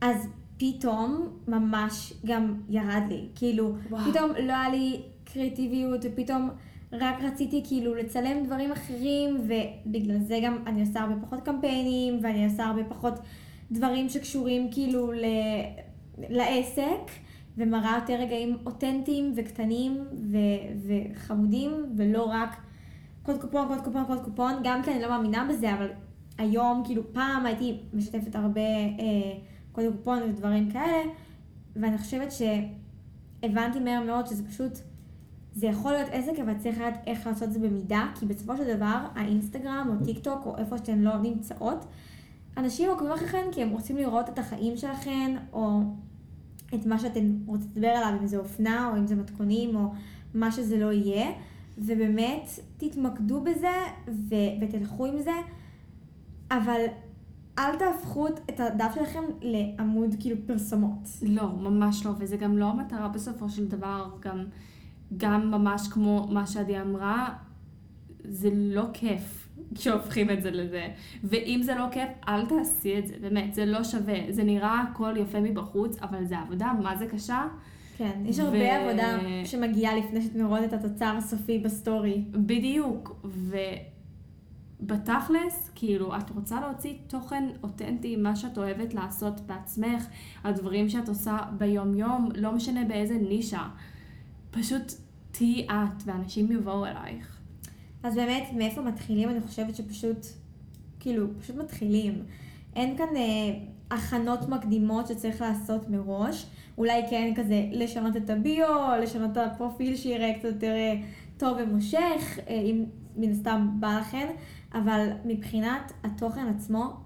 אז 0.00 0.28
פתאום 0.56 1.28
ממש 1.48 2.12
גם 2.26 2.54
ירד 2.68 3.02
לי. 3.08 3.28
כאילו, 3.34 3.74
וואו. 3.90 4.10
פתאום 4.10 4.30
לא 4.30 4.52
היה 4.52 4.68
לי 4.68 5.00
קריאטיביות, 5.24 6.00
ופתאום... 6.04 6.50
רק 6.92 7.22
רציתי 7.22 7.62
כאילו 7.68 7.94
לצלם 7.94 8.44
דברים 8.46 8.72
אחרים, 8.72 9.36
ובגלל 9.40 10.18
זה 10.18 10.38
גם 10.42 10.58
אני 10.66 10.80
עושה 10.80 11.00
הרבה 11.00 11.14
פחות 11.26 11.40
קמפיינים, 11.40 12.18
ואני 12.22 12.44
עושה 12.44 12.64
הרבה 12.64 12.84
פחות 12.84 13.14
דברים 13.70 14.08
שקשורים 14.08 14.68
כאילו 14.72 15.12
ל... 15.12 15.24
לעסק, 16.18 17.10
ומראה 17.58 17.98
יותר 18.00 18.14
רגעים 18.14 18.56
אותנטיים 18.66 19.32
וקטנים 19.36 20.04
ו- 20.30 20.86
וחמודים, 20.86 21.70
ולא 21.96 22.24
רק 22.24 22.56
קוד 23.22 23.40
קופון, 23.40 23.68
קוד 23.68 23.84
קופון, 23.84 24.04
קוד 24.04 24.20
קופון, 24.24 24.52
גם 24.64 24.82
כי 24.82 24.90
אני 24.90 25.02
לא 25.02 25.08
מאמינה 25.08 25.46
בזה, 25.50 25.74
אבל 25.74 25.88
היום, 26.38 26.82
כאילו 26.84 27.12
פעם 27.12 27.46
הייתי 27.46 27.80
משתפת 27.92 28.36
הרבה 28.36 28.60
אה, 28.60 29.38
קוד 29.72 29.84
קופון 29.96 30.22
ודברים 30.22 30.70
כאלה, 30.70 31.02
ואני 31.76 31.98
חושבת 31.98 32.28
שהבנתי 32.32 33.80
מהר 33.80 34.02
מאוד 34.02 34.26
שזה 34.26 34.48
פשוט... 34.48 34.72
זה 35.52 35.66
יכול 35.66 35.92
להיות 35.92 36.08
עסק, 36.12 36.38
אבל 36.38 36.58
צריך 36.58 36.76
לדעת 36.78 36.98
איך 37.06 37.26
לעשות 37.26 37.42
את 37.42 37.52
זה 37.52 37.58
במידה, 37.58 38.06
כי 38.20 38.26
בסופו 38.26 38.56
של 38.56 38.76
דבר, 38.76 39.06
האינסטגרם 39.14 39.88
או 39.88 40.04
טיק 40.04 40.18
טוק 40.18 40.46
או 40.46 40.58
איפה 40.58 40.78
שאתן 40.78 40.98
לא 40.98 41.18
נמצאות, 41.18 41.84
אנשים 42.56 42.90
עוקבים 42.90 43.12
אחריכם 43.12 43.46
כי 43.52 43.62
הם 43.62 43.70
רוצים 43.70 43.96
לראות 43.96 44.28
את 44.28 44.38
החיים 44.38 44.76
שלכם, 44.76 45.36
או 45.52 45.80
את 46.74 46.86
מה 46.86 46.98
שאתן 46.98 47.38
רוצות 47.46 47.68
לדבר 47.76 47.88
עליו, 47.88 48.20
אם 48.20 48.26
זה 48.26 48.38
אופנה, 48.38 48.90
או 48.92 48.96
אם 48.96 49.06
זה 49.06 49.16
מתכונים, 49.16 49.76
או 49.76 49.92
מה 50.34 50.52
שזה 50.52 50.78
לא 50.78 50.92
יהיה, 50.92 51.30
ובאמת 51.78 52.48
תתמקדו 52.76 53.40
בזה 53.40 53.74
ו- 54.08 54.60
ותלכו 54.60 55.06
עם 55.06 55.20
זה, 55.20 55.34
אבל 56.50 56.80
אל 57.58 57.76
תהפכו 57.76 58.28
את 58.28 58.60
הדף 58.60 58.92
שלכם 58.94 59.22
לעמוד 59.42 60.14
כאילו 60.20 60.36
פרסומות. 60.46 61.08
לא, 61.22 61.48
ממש 61.48 62.06
לא, 62.06 62.12
וזה 62.18 62.36
גם 62.36 62.58
לא 62.58 62.70
המטרה 62.70 63.08
בסופו 63.08 63.48
של 63.48 63.68
דבר, 63.68 64.10
גם... 64.20 64.44
גם 65.16 65.50
ממש 65.50 65.88
כמו 65.88 66.28
מה 66.30 66.46
שעדי 66.46 66.80
אמרה, 66.80 67.34
זה 68.24 68.48
לא 68.52 68.84
כיף 68.92 69.47
כשהופכים 69.74 70.30
את 70.30 70.42
זה 70.42 70.50
לזה. 70.50 70.88
ואם 71.24 71.60
זה 71.62 71.74
לא 71.74 71.84
כיף, 71.90 72.08
אל 72.28 72.46
תעשי 72.46 72.98
את 72.98 73.06
זה, 73.06 73.14
באמת, 73.20 73.54
זה 73.54 73.66
לא 73.66 73.84
שווה. 73.84 74.18
זה 74.30 74.44
נראה 74.44 74.80
הכל 74.80 75.14
יפה 75.16 75.40
מבחוץ, 75.40 75.98
אבל 76.02 76.24
זה 76.24 76.38
עבודה, 76.38 76.72
מה 76.82 76.96
זה 76.96 77.06
קשה? 77.06 77.46
כן, 77.98 78.22
יש 78.24 78.38
הרבה 78.38 78.58
ו... 78.58 78.70
עבודה 78.70 79.18
שמגיעה 79.44 79.96
לפני 79.96 80.22
שאת 80.22 80.36
רואות 80.44 80.64
את 80.64 80.72
התוצר 80.72 81.14
הסופי 81.18 81.58
בסטורי. 81.58 82.24
בדיוק, 82.30 83.26
ובתכלס, 84.80 85.70
כאילו, 85.74 86.16
את 86.16 86.30
רוצה 86.30 86.60
להוציא 86.60 86.94
תוכן 87.06 87.44
אותנטי, 87.62 88.16
מה 88.16 88.36
שאת 88.36 88.58
אוהבת 88.58 88.94
לעשות 88.94 89.40
בעצמך, 89.40 90.06
הדברים 90.44 90.88
שאת 90.88 91.08
עושה 91.08 91.38
ביום-יום, 91.58 92.28
לא 92.34 92.52
משנה 92.52 92.84
באיזה 92.84 93.14
נישה. 93.14 93.68
פשוט 94.50 94.92
תהיי 95.32 95.66
את, 95.70 96.02
ואנשים 96.06 96.52
יבואו 96.52 96.86
אלייך. 96.86 97.37
אז 98.02 98.14
באמת, 98.14 98.48
מאיפה 98.56 98.82
מתחילים? 98.82 99.28
אני 99.28 99.40
חושבת 99.40 99.76
שפשוט, 99.76 100.26
כאילו, 101.00 101.26
פשוט 101.40 101.56
מתחילים. 101.56 102.22
אין 102.76 102.96
כאן 102.96 103.16
אה, 103.16 103.58
הכנות 103.90 104.48
מקדימות 104.48 105.06
שצריך 105.06 105.40
לעשות 105.40 105.88
מראש. 105.88 106.46
אולי 106.78 107.02
כן 107.10 107.32
כזה 107.36 107.64
לשנות 107.72 108.16
את 108.16 108.30
הביו, 108.30 108.88
לשנות 109.02 109.30
את 109.32 109.36
הפרופיל 109.36 109.96
שיראה 109.96 110.34
קצת 110.38 110.44
יותר 110.44 110.72
אה, 110.72 110.94
טוב 111.36 111.58
ומושך, 111.60 112.38
אה, 112.48 112.54
אם 112.54 112.84
מן 113.16 113.30
הסתם 113.30 113.68
בא 113.80 113.98
לכן, 114.00 114.28
אבל 114.74 115.08
מבחינת 115.24 115.92
התוכן 116.04 116.46
עצמו, 116.56 116.96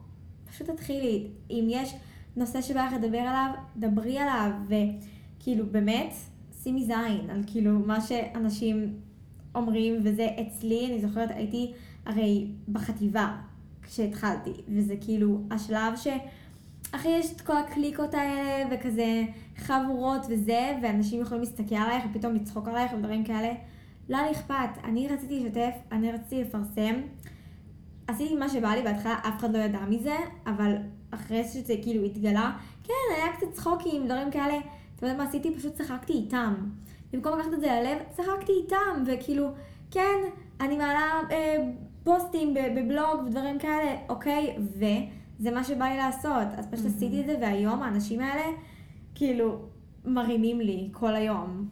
פשוט 0.51 0.71
תתחילי. 0.71 1.27
אם 1.51 1.67
יש 1.69 1.95
נושא 2.37 2.63
שבא 2.63 2.87
לך 2.87 2.93
לדבר 2.93 3.19
עליו, 3.19 3.51
דברי 3.77 4.19
עליו, 4.19 4.51
וכאילו 4.69 5.67
באמת, 5.67 6.15
שימי 6.63 6.85
זין 6.85 7.31
על 7.31 7.43
כאילו 7.47 7.79
מה 7.79 8.01
שאנשים 8.01 8.95
אומרים, 9.55 10.01
וזה 10.05 10.29
אצלי, 10.41 10.87
אני 10.87 11.01
זוכרת, 11.01 11.31
הייתי 11.31 11.73
הרי 12.07 12.47
בחטיבה 12.73 13.37
כשהתחלתי, 13.83 14.53
וזה 14.69 14.95
כאילו 15.01 15.41
השלב 15.51 15.97
ש... 15.97 16.07
אחי, 16.93 17.09
יש 17.09 17.33
את 17.33 17.41
כל 17.41 17.57
הקליקות 17.57 18.15
האלה, 18.15 18.69
וכזה 18.71 19.23
חבורות 19.57 20.27
וזה, 20.31 20.79
ואנשים 20.83 21.21
יכולים 21.21 21.43
להסתכל 21.43 21.75
עלייך 21.75 22.05
ופתאום 22.11 22.35
לצחוק 22.35 22.69
עלייך 22.69 22.93
ודברים 22.93 23.25
כאלה. 23.25 23.53
לא 24.09 24.17
היה 24.17 24.27
לי 24.27 24.33
אכפת, 24.33 24.85
אני 24.85 25.09
רציתי 25.09 25.41
לשתף, 25.41 25.75
אני 25.93 26.13
רציתי 26.13 26.41
לפרסם. 26.41 26.95
עשיתי 28.07 28.35
מה 28.35 28.49
שבא 28.49 28.69
לי 28.69 28.83
בהתחלה, 28.83 29.15
אף 29.15 29.39
אחד 29.39 29.57
לא 29.57 29.59
ידע 29.59 29.81
מזה, 29.89 30.17
אבל 30.47 30.77
אחרי 31.11 31.45
שזה 31.45 31.75
כאילו 31.83 32.05
התגלה, 32.05 32.53
כן, 32.85 32.93
היה 33.17 33.33
קצת 33.37 33.53
צחוקים, 33.53 34.05
דברים 34.05 34.31
כאלה. 34.31 34.59
אתה 34.97 35.07
יודע 35.07 35.19
מה 35.19 35.25
עשיתי? 35.29 35.55
פשוט 35.55 35.75
צחקתי 35.75 36.13
איתם. 36.13 36.55
במקום 37.13 37.39
לקחת 37.39 37.55
את 37.55 37.61
זה 37.61 37.67
ללב, 37.67 37.99
צחקתי 38.11 38.53
איתם, 38.53 39.03
וכאילו, 39.07 39.51
כן, 39.91 40.19
אני 40.61 40.77
מעלה 40.77 41.21
אה, 41.31 41.57
פוסטים 42.05 42.55
בבלוג 42.55 43.27
ודברים 43.27 43.59
כאלה, 43.59 43.97
אוקיי? 44.09 44.57
וזה 44.59 45.51
מה 45.51 45.65
שבא 45.65 45.85
לי 45.85 45.97
לעשות. 45.97 46.47
אז 46.57 46.67
פשוט 46.67 46.85
mm-hmm. 46.87 46.89
עשיתי 46.89 47.21
את 47.21 47.27
זה, 47.27 47.37
והיום 47.41 47.83
האנשים 47.83 48.21
האלה, 48.21 48.45
כאילו, 49.15 49.59
מרימים 50.05 50.61
לי 50.61 50.89
כל 50.93 51.15
היום. 51.15 51.69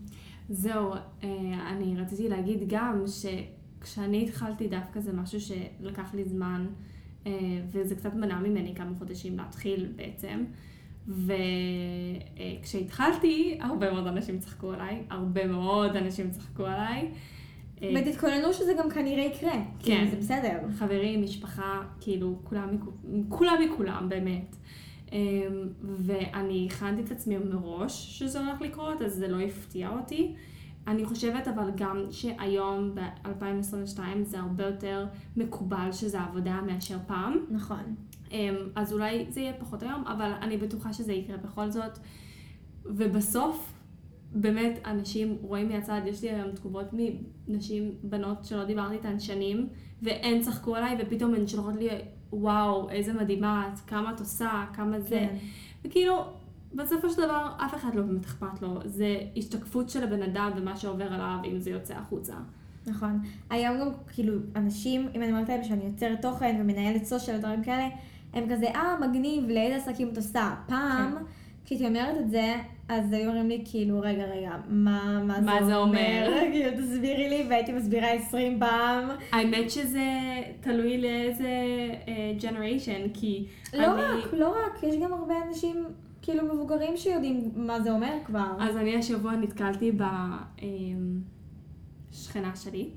זהו, 0.49 0.93
אה, 0.93 1.29
אני 1.71 1.97
רציתי 1.97 2.29
להגיד 2.29 2.59
גם 2.69 3.05
שכשאני 3.07 4.23
התחלתי 4.23 4.69
דווקא 4.69 5.01
זה 5.01 5.13
משהו 5.13 5.41
שלקח 5.41 6.15
לי 6.15 6.25
זמן, 6.25 6.67
אה, 7.27 7.33
וזה 7.73 7.97
קצת 7.97 8.15
מנע 8.15 8.41
ממני 8.41 8.75
כמה 8.75 8.95
חודשים 8.99 9.39
להתחיל 9.39 9.93
בעצם. 9.97 10.45
וכשהתחלתי, 12.61 13.59
הרבה 13.61 13.93
מאוד 13.93 14.07
אנשים 14.07 14.39
צחקו 14.39 14.73
עליי, 14.73 15.03
הרבה 15.11 15.47
מאוד 15.47 15.97
אנשים 15.97 16.31
צחקו 16.31 16.67
עליי. 16.67 17.11
אה, 17.83 17.95
ותתכוננו 17.97 18.53
שזה 18.53 18.73
גם 18.79 18.91
כנראה 18.91 19.25
יקרה. 19.25 19.55
כן. 19.83 20.09
זה 20.11 20.17
בסדר. 20.17 20.59
חברים, 20.79 21.23
משפחה, 21.23 21.83
כאילו, 22.01 22.39
כולם, 22.45 22.69
כולם 23.29 23.57
מכולם, 23.65 24.09
באמת. 24.09 24.57
אמ, 25.13 25.19
ואני 25.83 26.69
הכנתי 26.71 27.03
את 27.03 27.11
עצמי 27.11 27.39
מראש 27.39 28.19
שזה 28.19 28.41
הולך 28.41 28.61
לקרות, 28.61 29.03
אז 29.03 29.15
זה 29.15 29.29
לא 29.29 29.41
הפתיע 29.41 29.89
אותי. 29.89 30.35
אני 30.87 31.05
חושבת 31.05 31.49
אבל 31.49 31.71
גם 31.77 32.05
שהיום, 32.11 32.95
ב-2022, 32.95 34.01
זה 34.23 34.39
הרבה 34.39 34.65
יותר 34.65 35.07
מקובל 35.37 35.89
שזה 35.93 36.21
עבודה 36.21 36.61
מאשר 36.67 36.97
פעם. 37.07 37.37
נכון. 37.51 37.95
אמ, 38.31 38.55
אז 38.75 38.93
אולי 38.93 39.27
זה 39.29 39.41
יהיה 39.41 39.53
פחות 39.53 39.83
היום, 39.83 40.05
אבל 40.07 40.33
אני 40.41 40.57
בטוחה 40.57 40.93
שזה 40.93 41.13
יקרה 41.13 41.37
בכל 41.37 41.71
זאת. 41.71 41.99
ובסוף, 42.85 43.73
באמת, 44.33 44.79
אנשים 44.85 45.37
רואים 45.43 45.69
מהצד, 45.69 46.01
יש 46.07 46.23
לי 46.23 46.31
היום 46.31 46.51
תגובות 46.51 46.87
מנשים, 46.93 47.91
בנות 48.03 48.45
שלא 48.45 48.65
דיברתי 48.65 48.95
איתן 48.95 49.21
שנים, 49.21 49.69
והן 50.03 50.41
צחקו 50.41 50.77
עליי, 50.77 50.97
ופתאום 51.01 51.35
הן 51.35 51.47
שולחות 51.47 51.75
לי, 51.75 51.89
וואו, 52.33 52.91
איזה 52.91 53.13
מדהימה 53.13 53.71
את, 53.73 53.81
כמה 53.81 54.13
את 54.15 54.21
עושה, 54.21 54.65
כמה 54.73 55.01
זה. 55.01 55.09
כן. 55.09 55.37
וכאילו, 55.85 56.25
בסופו 56.75 57.11
של 57.11 57.23
דבר, 57.23 57.53
אף 57.57 57.75
אחד 57.75 57.95
לא 57.95 58.03
באמת 58.03 58.25
אכפת 58.25 58.63
לו. 58.63 58.81
זה 58.85 59.17
השתקפות 59.37 59.91
של 59.91 60.05
הבן 60.05 60.23
אדם 60.23 60.51
ומה 60.57 60.77
שעובר 60.77 61.13
עליו, 61.13 61.39
אם 61.45 61.61
זה 61.61 61.71
יוצא 61.71 61.95
החוצה. 61.95 62.35
נכון. 62.87 63.21
היום 63.51 63.81
גם, 63.81 63.89
כאילו, 64.15 64.35
אנשים, 64.57 65.09
אם 65.15 65.23
אני 65.23 65.33
אומרת 65.33 65.49
להם 65.49 65.65
שאני 65.65 65.85
יוצרת 65.85 66.23
תוכן 66.23 66.57
ומנהלת 66.61 67.05
סושיאל 67.05 67.37
ודברים 67.37 67.65
כאלה, 67.65 67.89
הם 68.33 68.45
כזה, 68.51 68.67
אה, 68.67 68.97
מגניב, 69.01 69.49
לאיזה 69.49 69.77
עסקים 69.77 70.09
את 70.09 70.17
עושה. 70.17 70.55
פעם, 70.67 71.15
כן. 71.17 71.23
כשהייתי 71.65 71.87
אומרת 71.87 72.19
את 72.21 72.31
זה, 72.31 72.55
אז 72.89 73.13
היו 73.13 73.29
אומרים 73.29 73.49
לי, 73.49 73.63
כאילו, 73.71 74.01
רגע, 74.01 74.25
רגע, 74.25 74.51
מה, 74.69 75.23
מה, 75.25 75.41
מה 75.41 75.65
זה 75.65 75.77
אומר?" 75.77 76.33
כאילו, 76.53 76.71
תסבירי 76.71 77.29
לי, 77.29 77.47
והייתי 77.51 77.73
מסבירה 77.73 78.11
20 78.11 78.59
פעם. 78.61 79.09
האמת 79.33 79.71
שזה 79.71 80.09
תלוי 80.61 80.99
לאיזה 80.99 81.49
ג'נריישן, 82.43 83.09
כי 83.15 83.47
לא 83.75 83.85
אני... 83.85 84.03
רק, 84.03 84.33
לא 84.33 84.49
רק, 84.49 84.83
יש 84.83 84.97
גם 84.97 85.13
הרבה 85.13 85.35
אנשים, 85.49 85.85
כאילו, 86.23 86.55
מבוגרים 86.55 86.97
שיודעים 86.97 87.51
מה 87.57 87.81
זה 87.81 87.93
אומר 87.93 88.15
כבר. 88.25 88.57
אז 88.61 88.77
אני 88.77 88.97
השבוע 88.97 89.37
נתקלתי 89.37 89.93
בשכנה 92.13 92.57
שלי, 92.57 92.89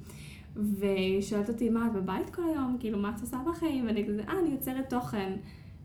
והיא 0.55 1.21
שואלת 1.21 1.49
אותי, 1.49 1.69
מה, 1.69 1.87
את 1.87 1.93
בבית 1.93 2.29
כל 2.29 2.41
היום? 2.43 2.77
כאילו, 2.79 2.97
מה 2.97 3.11
את 3.15 3.21
עושה 3.21 3.37
בחיים? 3.51 3.87
ואני 3.87 4.07
כזה, 4.07 4.21
אה, 4.27 4.39
אני 4.39 4.49
יוצרת 4.49 4.89
תוכן. 4.89 5.33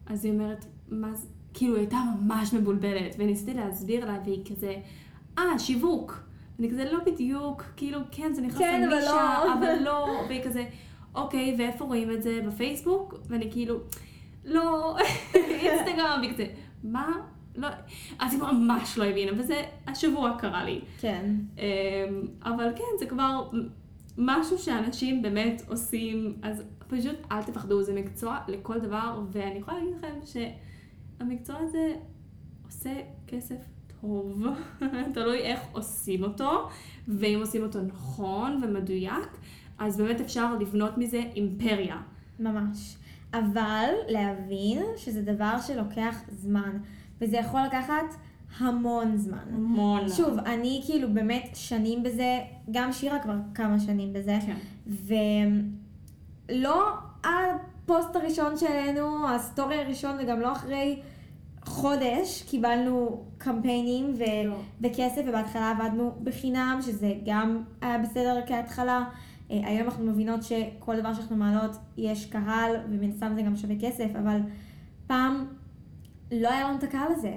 אז 0.07 0.25
היא 0.25 0.33
אומרת, 0.33 0.65
מה 0.89 1.15
זה? 1.15 1.27
כאילו, 1.55 1.75
היא 1.75 1.81
הייתה 1.81 1.97
ממש 2.21 2.55
מבולבלת, 2.55 3.15
וניסיתי 3.19 3.55
להסביר 3.55 4.05
לה, 4.07 4.19
והיא 4.25 4.45
כזה, 4.51 4.75
אה, 5.39 5.59
שיווק. 5.59 6.21
אני 6.59 6.71
כזה, 6.71 6.93
לא 6.93 6.99
בדיוק, 7.07 7.63
כאילו, 7.77 7.99
כן, 8.11 8.33
זה 8.35 8.43
נכנס 8.43 8.59
כן, 8.59 8.85
אבל 8.85 8.95
לנישה, 8.95 9.41
לא." 9.45 9.55
אבל 9.55 9.75
לא, 9.87 10.23
והיא 10.29 10.43
כזה, 10.45 10.65
אוקיי, 11.15 11.55
ואיפה 11.59 11.85
רואים 11.85 12.11
את 12.11 12.23
זה? 12.23 12.41
בפייסבוק? 12.47 13.15
ואני 13.29 13.53
כאילו, 13.53 13.79
לא, 14.45 14.97
אינסטגרם, 15.35 16.19
והיא 16.21 16.33
כזה, 16.33 16.47
מה? 16.85 17.13
לא, 17.57 17.69
אז 18.19 18.35
היא 18.35 18.43
ממש 18.43 18.99
לא 18.99 19.05
הבינה, 19.05 19.33
וזה 19.37 19.63
השבוע 19.87 20.37
קרה 20.39 20.65
לי. 20.65 20.81
כן. 21.01 21.35
אמ, 21.59 21.63
אבל 22.45 22.69
כן, 22.77 22.99
זה 22.99 23.07
כבר 23.07 23.51
משהו 24.19 24.59
שאנשים 24.59 25.23
באמת 25.23 25.63
עושים, 25.69 26.35
אז 26.43 26.63
פשוט 26.89 27.17
אל 27.33 27.43
תפחדו, 27.43 27.83
זה 27.83 27.95
מקצוע 27.95 28.39
לכל 28.49 28.79
דבר, 28.79 29.23
ואני 29.33 29.59
יכולה 29.59 29.79
להגיד 29.79 29.95
לכם 29.99 30.43
שהמקצוע 31.19 31.57
הזה 31.59 31.95
עושה 32.67 32.95
כסף 33.27 33.57
טוב, 34.01 34.47
תלוי 35.15 35.39
איך 35.39 35.61
עושים 35.73 36.23
אותו, 36.23 36.69
ואם 37.09 37.39
עושים 37.41 37.63
אותו 37.63 37.83
נכון 37.83 38.61
ומדויק, 38.63 39.39
אז 39.79 39.97
באמת 39.97 40.21
אפשר 40.21 40.55
לבנות 40.55 40.99
מזה 40.99 41.23
אימפריה. 41.37 42.03
ממש. 42.39 42.97
אבל 43.33 43.91
להבין 44.09 44.83
שזה 44.97 45.23
דבר 45.23 45.61
שלוקח 45.67 46.23
זמן, 46.29 46.79
וזה 47.21 47.37
יכול 47.37 47.61
לקחת 47.61 48.15
המון 48.59 49.17
זמן. 49.17 49.39
המון. 49.55 50.09
שוב, 50.09 50.39
אני 50.39 50.83
כאילו 50.87 51.15
באמת 51.15 51.49
שנים 51.55 52.03
בזה, 52.03 52.39
גם 52.71 52.93
שירה 52.93 53.19
כבר 53.19 53.35
כמה 53.55 53.81
שנים 53.81 54.13
בזה, 54.13 54.39
כן. 54.47 54.57
ולא 56.49 56.89
הפוסט 57.25 58.17
הראשון 58.17 58.57
שהעלינו, 58.57 59.29
הסטורי 59.29 59.77
הראשון, 59.77 60.17
וגם 60.21 60.41
לא 60.41 60.53
אחרי 60.53 61.01
חודש 61.65 62.43
קיבלנו 62.43 63.25
קמפיינים 63.39 64.15
ו... 64.19 64.23
לא. 64.49 64.61
בכסף, 64.81 65.23
ובהתחלה 65.29 65.71
עבדנו 65.71 66.15
בחינם, 66.23 66.79
שזה 66.83 67.15
גם 67.27 67.63
היה 67.81 67.99
בסדר 67.99 68.41
כהתחלה. 68.47 69.05
אה, 69.51 69.61
היום 69.67 69.89
אנחנו 69.89 70.05
מבינות 70.05 70.43
שכל 70.43 71.01
דבר 71.01 71.15
שאנחנו 71.15 71.37
מעלות 71.37 71.77
יש 71.97 72.27
קהל, 72.27 72.77
ומן 72.91 73.11
הסתם 73.11 73.33
זה 73.35 73.43
גם 73.43 73.57
שווה 73.57 73.75
כסף, 73.81 74.09
אבל 74.19 74.41
פעם 75.07 75.47
לא 76.33 76.49
היה 76.49 76.69
לנו 76.69 76.79
את 76.79 76.83
הקהל 76.83 77.13
הזה, 77.13 77.35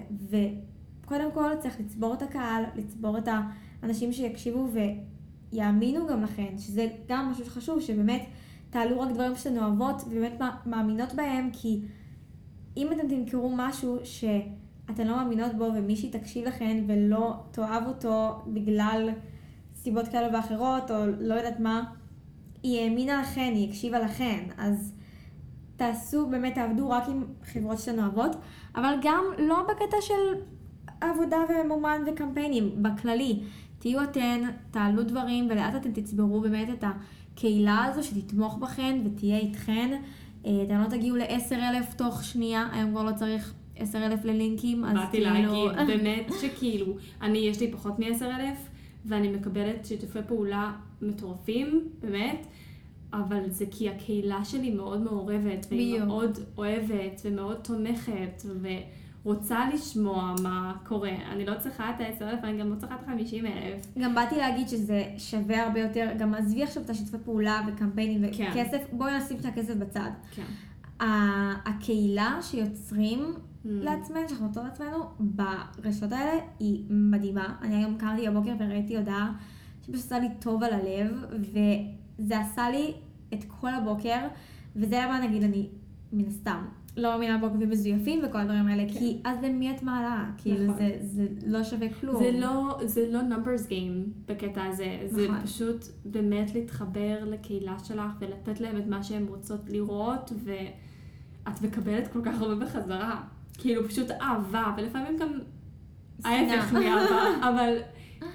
וקודם 1.11 1.31
כל 1.31 1.55
צריך 1.59 1.79
לצבור 1.79 2.13
את 2.13 2.21
הקהל, 2.21 2.63
לצבור 2.75 3.17
את 3.17 3.27
האנשים 3.83 4.13
שיקשיבו 4.13 4.67
ויאמינו 5.51 6.07
גם 6.07 6.23
לכן, 6.23 6.57
שזה 6.57 6.87
גם 7.07 7.31
משהו 7.31 7.45
שחשוב, 7.45 7.79
שבאמת 7.79 8.25
תעלו 8.69 8.99
רק 8.99 9.11
דברים 9.11 9.35
שאתן 9.35 9.57
אוהבות 9.57 10.01
ובאמת 10.07 10.39
מא- 10.39 10.55
מאמינות 10.65 11.13
בהם, 11.13 11.49
כי 11.53 11.81
אם 12.77 12.87
אתם 12.91 13.07
תמכרו 13.07 13.51
משהו 13.55 13.97
שאתן 14.03 15.07
לא 15.07 15.15
מאמינות 15.15 15.53
בו 15.57 15.63
ומישהי 15.75 16.09
תקשיב 16.09 16.47
לכן 16.47 16.83
ולא 16.87 17.35
תאהב 17.51 17.87
אותו 17.87 18.41
בגלל 18.47 19.09
סיבות 19.75 20.07
כאלה 20.07 20.37
ואחרות, 20.37 20.91
או 20.91 20.95
לא 21.19 21.33
יודעת 21.33 21.59
מה, 21.59 21.83
היא 22.63 22.81
האמינה 22.81 23.21
לכן, 23.21 23.51
היא 23.55 23.69
הקשיבה 23.69 23.99
לכן, 23.99 24.43
אז 24.57 24.93
תעשו, 25.75 26.27
באמת 26.27 26.55
תעבדו 26.55 26.89
רק 26.89 27.03
עם 27.07 27.23
חברות 27.43 27.79
שאתן 27.79 27.99
אוהבות, 27.99 28.35
אבל 28.75 28.93
גם 29.01 29.23
לא 29.37 29.63
בקטע 29.63 29.97
של 30.01 30.41
עבודה 31.01 31.37
ומומן 31.49 32.01
וקמפיינים, 32.07 32.83
בכללי. 32.83 33.39
תהיו 33.79 34.03
אתן, 34.03 34.41
תעלו 34.71 35.03
דברים, 35.03 35.47
ולאט 35.49 35.75
אתן 35.75 35.91
תצברו 35.91 36.41
באמת 36.41 36.69
את 36.69 36.83
הקהילה 36.83 37.85
הזו 37.85 38.03
שתתמוך 38.03 38.57
בכן 38.57 38.99
ותהיה 39.05 39.37
איתכן. 39.37 40.01
אה, 40.45 40.63
אתם 40.63 40.81
לא 40.81 40.87
תגיעו 40.89 41.15
ל-10,000 41.17 41.95
תוך 41.97 42.23
שנייה, 42.23 42.67
היום 42.71 42.91
כבר 42.91 43.03
לא 43.03 43.11
צריך 43.11 43.53
10,000 43.75 44.25
ללינקים, 44.25 44.85
אז 44.85 44.93
באתי 44.93 45.11
כאילו... 45.11 45.33
להגיד, 45.33 45.87
באמת 45.97 46.31
שכאילו, 46.41 46.95
אני, 47.21 47.37
יש 47.37 47.59
לי 47.59 47.71
פחות 47.71 47.99
מ-10,000, 47.99 48.69
ואני 49.05 49.29
מקבלת 49.29 49.85
שיתופי 49.85 50.19
פעולה 50.27 50.73
מטורפים, 51.01 51.87
באמת, 51.99 52.47
אבל 53.13 53.49
זה 53.49 53.65
כי 53.71 53.89
הקהילה 53.89 54.45
שלי 54.45 54.71
מאוד 54.71 55.01
מעורבת, 55.01 55.65
והיא. 55.69 55.99
מאוד 55.99 56.39
אוהבת, 56.57 57.21
ומאוד 57.25 57.57
תומכת, 57.57 58.41
ורוצה 59.25 59.59
לשמוע 59.73 60.35
מה 60.43 60.73
קורה. 60.85 61.11
אני 61.31 61.45
לא 61.45 61.53
צריכה 61.59 61.89
את 61.89 61.95
ה-10,000, 62.01 62.43
אני 62.43 62.59
גם 62.59 62.69
לא 62.69 62.75
צריכה 62.75 62.95
את 62.95 63.07
ה-50,000. 63.07 63.99
גם 63.99 64.15
באתי 64.15 64.35
להגיד 64.35 64.67
שזה 64.67 65.03
שווה 65.17 65.63
הרבה 65.63 65.79
יותר, 65.79 66.09
גם 66.19 66.33
עזבי 66.33 66.63
עכשיו 66.63 66.83
את 66.83 66.89
השיתופי 66.89 67.17
פעולה 67.25 67.61
וקמפיינים 67.67 68.31
כן. 68.33 68.49
וכסף, 68.51 68.81
בואי 68.91 69.17
נשים 69.17 69.37
את 69.39 69.45
הכסף 69.45 69.75
בצד. 69.75 70.09
כן. 70.31 70.45
הקהילה 71.65 72.37
שיוצרים 72.41 73.33
Mm. 73.61 73.67
לעצמנו, 73.67 74.29
שאנחנו 74.29 74.47
נותנות 74.47 74.65
לעצמנו, 74.65 75.03
ברשתות 75.19 76.11
האלה 76.11 76.31
היא 76.59 76.83
מדהימה. 76.89 77.55
אני 77.61 77.75
היום 77.75 77.97
קמתי 77.97 78.29
בבוקר 78.29 78.51
וראיתי 78.59 78.97
הודעה 78.97 79.31
שפשוט 79.81 79.95
עשה 79.95 80.19
לי 80.19 80.27
טוב 80.39 80.63
על 80.63 80.73
הלב, 80.73 81.25
וזה 82.19 82.39
עשה 82.39 82.69
לי 82.69 82.93
את 83.33 83.43
כל 83.47 83.73
הבוקר, 83.73 84.27
וזה 84.75 85.01
למה 85.05 85.19
נגיד 85.27 85.43
אני, 85.43 85.69
מן 86.13 86.27
הסתם, 86.27 86.65
לא 86.97 87.11
מאמינה 87.11 87.37
בעוקבים 87.37 87.69
מזויפים 87.69 88.21
וכל 88.23 88.37
הדברים 88.37 88.67
האלה, 88.67 88.83
כי 88.93 89.21
אז 89.23 89.37
למי 89.43 89.71
את 89.71 89.83
מעלה? 89.83 90.25
כאילו 90.37 90.57
כן. 90.57 90.63
נכון. 90.63 90.77
זה, 90.77 90.97
זה 91.01 91.27
לא 91.45 91.63
שווה 91.63 91.93
כלום. 91.93 92.23
זה 92.23 92.31
לא, 92.31 92.77
זה 92.85 93.11
לא 93.11 93.19
numbers 93.19 93.69
game 93.69 94.09
בקטע 94.27 94.63
הזה, 94.63 94.99
זה 95.05 95.27
נכון. 95.27 95.41
פשוט 95.41 95.85
באמת 96.05 96.55
להתחבר 96.55 97.25
לקהילה 97.25 97.75
שלך 97.83 98.11
ולתת 98.19 98.61
להם 98.61 98.77
את 98.77 98.87
מה 98.87 99.03
שהן 99.03 99.25
רוצות 99.27 99.69
לראות, 99.69 100.31
ואת 100.43 101.61
מקבלת 101.61 102.07
כל 102.13 102.19
כך 102.25 102.41
הרבה 102.41 102.65
בחזרה. 102.65 103.21
כאילו 103.57 103.87
פשוט 103.87 104.11
אהבה, 104.11 104.73
ולפעמים 104.77 105.17
גם 105.17 105.29
ההפך 106.25 106.73
מאהבה, 106.73 107.23
אבל 107.49 107.77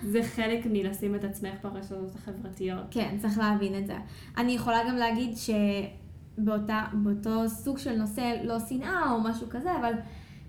זה 0.03 0.23
חלק 0.23 0.67
מלשים 0.71 1.15
את 1.15 1.25
עצמך 1.25 1.55
ברשתות 1.63 2.15
החברתיות. 2.15 2.85
כן, 2.91 3.17
צריך 3.21 3.39
להבין 3.39 3.79
את 3.79 3.87
זה. 3.87 3.97
אני 4.37 4.53
יכולה 4.53 4.79
גם 4.89 4.97
להגיד 4.97 5.37
שבאותו 6.37 7.49
סוג 7.49 7.79
של 7.79 7.97
נושא, 7.97 8.35
לא 8.45 8.61
שנאה 8.61 9.13
או 9.13 9.21
משהו 9.21 9.47
כזה, 9.51 9.77
אבל 9.81 9.93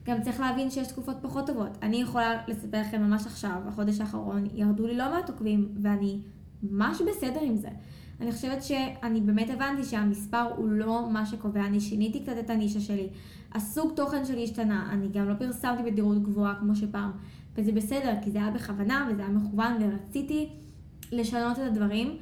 גם 0.06 0.22
צריך 0.22 0.39
להבין 0.39 0.70
שיש 0.70 0.88
תקופות 0.88 1.15
פחות 1.22 1.48
טובות. 1.48 1.77
אני 1.82 2.01
יכולה 2.01 2.41
לספר 2.48 2.82
לכם 2.82 3.01
ממש 3.01 3.25
עכשיו, 3.25 3.62
החודש 3.67 4.01
האחרון, 4.01 4.48
ירדו 4.53 4.88
לי 4.88 4.98
לא 4.98 5.12
מעט 5.12 5.29
עוקבים, 5.29 5.75
ואני 5.82 6.20
ממש 6.63 7.01
בסדר 7.01 7.41
עם 7.41 7.56
זה. 7.56 7.70
אני 8.22 8.32
חושבת 8.32 8.63
שאני 8.63 9.22
באמת 9.22 9.50
הבנתי 9.50 9.84
שהמספר 9.84 10.44
הוא 10.58 10.70
לא 10.70 11.10
מה 11.12 11.25
שקובע, 11.25 11.65
אני 11.65 11.79
שיניתי 11.79 12.24
קצת 12.24 12.36
את 12.39 12.50
הנישה 12.50 12.79
שלי. 12.79 13.10
הסוג 13.53 13.91
תוכן 13.96 14.25
שלי 14.25 14.44
השתנה, 14.44 14.89
אני 14.91 15.08
גם 15.08 15.29
לא 15.29 15.34
פרסמתי 15.34 15.84
בתדירות 15.84 16.24
גבוהה 16.24 16.56
כמו 16.56 16.75
שפעם, 16.75 17.12
וזה 17.56 17.72
בסדר, 17.72 18.13
כי 18.22 18.32
זה 18.32 18.38
היה 18.38 18.51
בכוונה 18.51 19.08
וזה 19.12 19.22
היה 19.22 19.32
מכוון 19.32 19.72
ורציתי 19.79 20.50
לשנות 21.12 21.60
את 21.60 21.63
הדברים, 21.63 22.17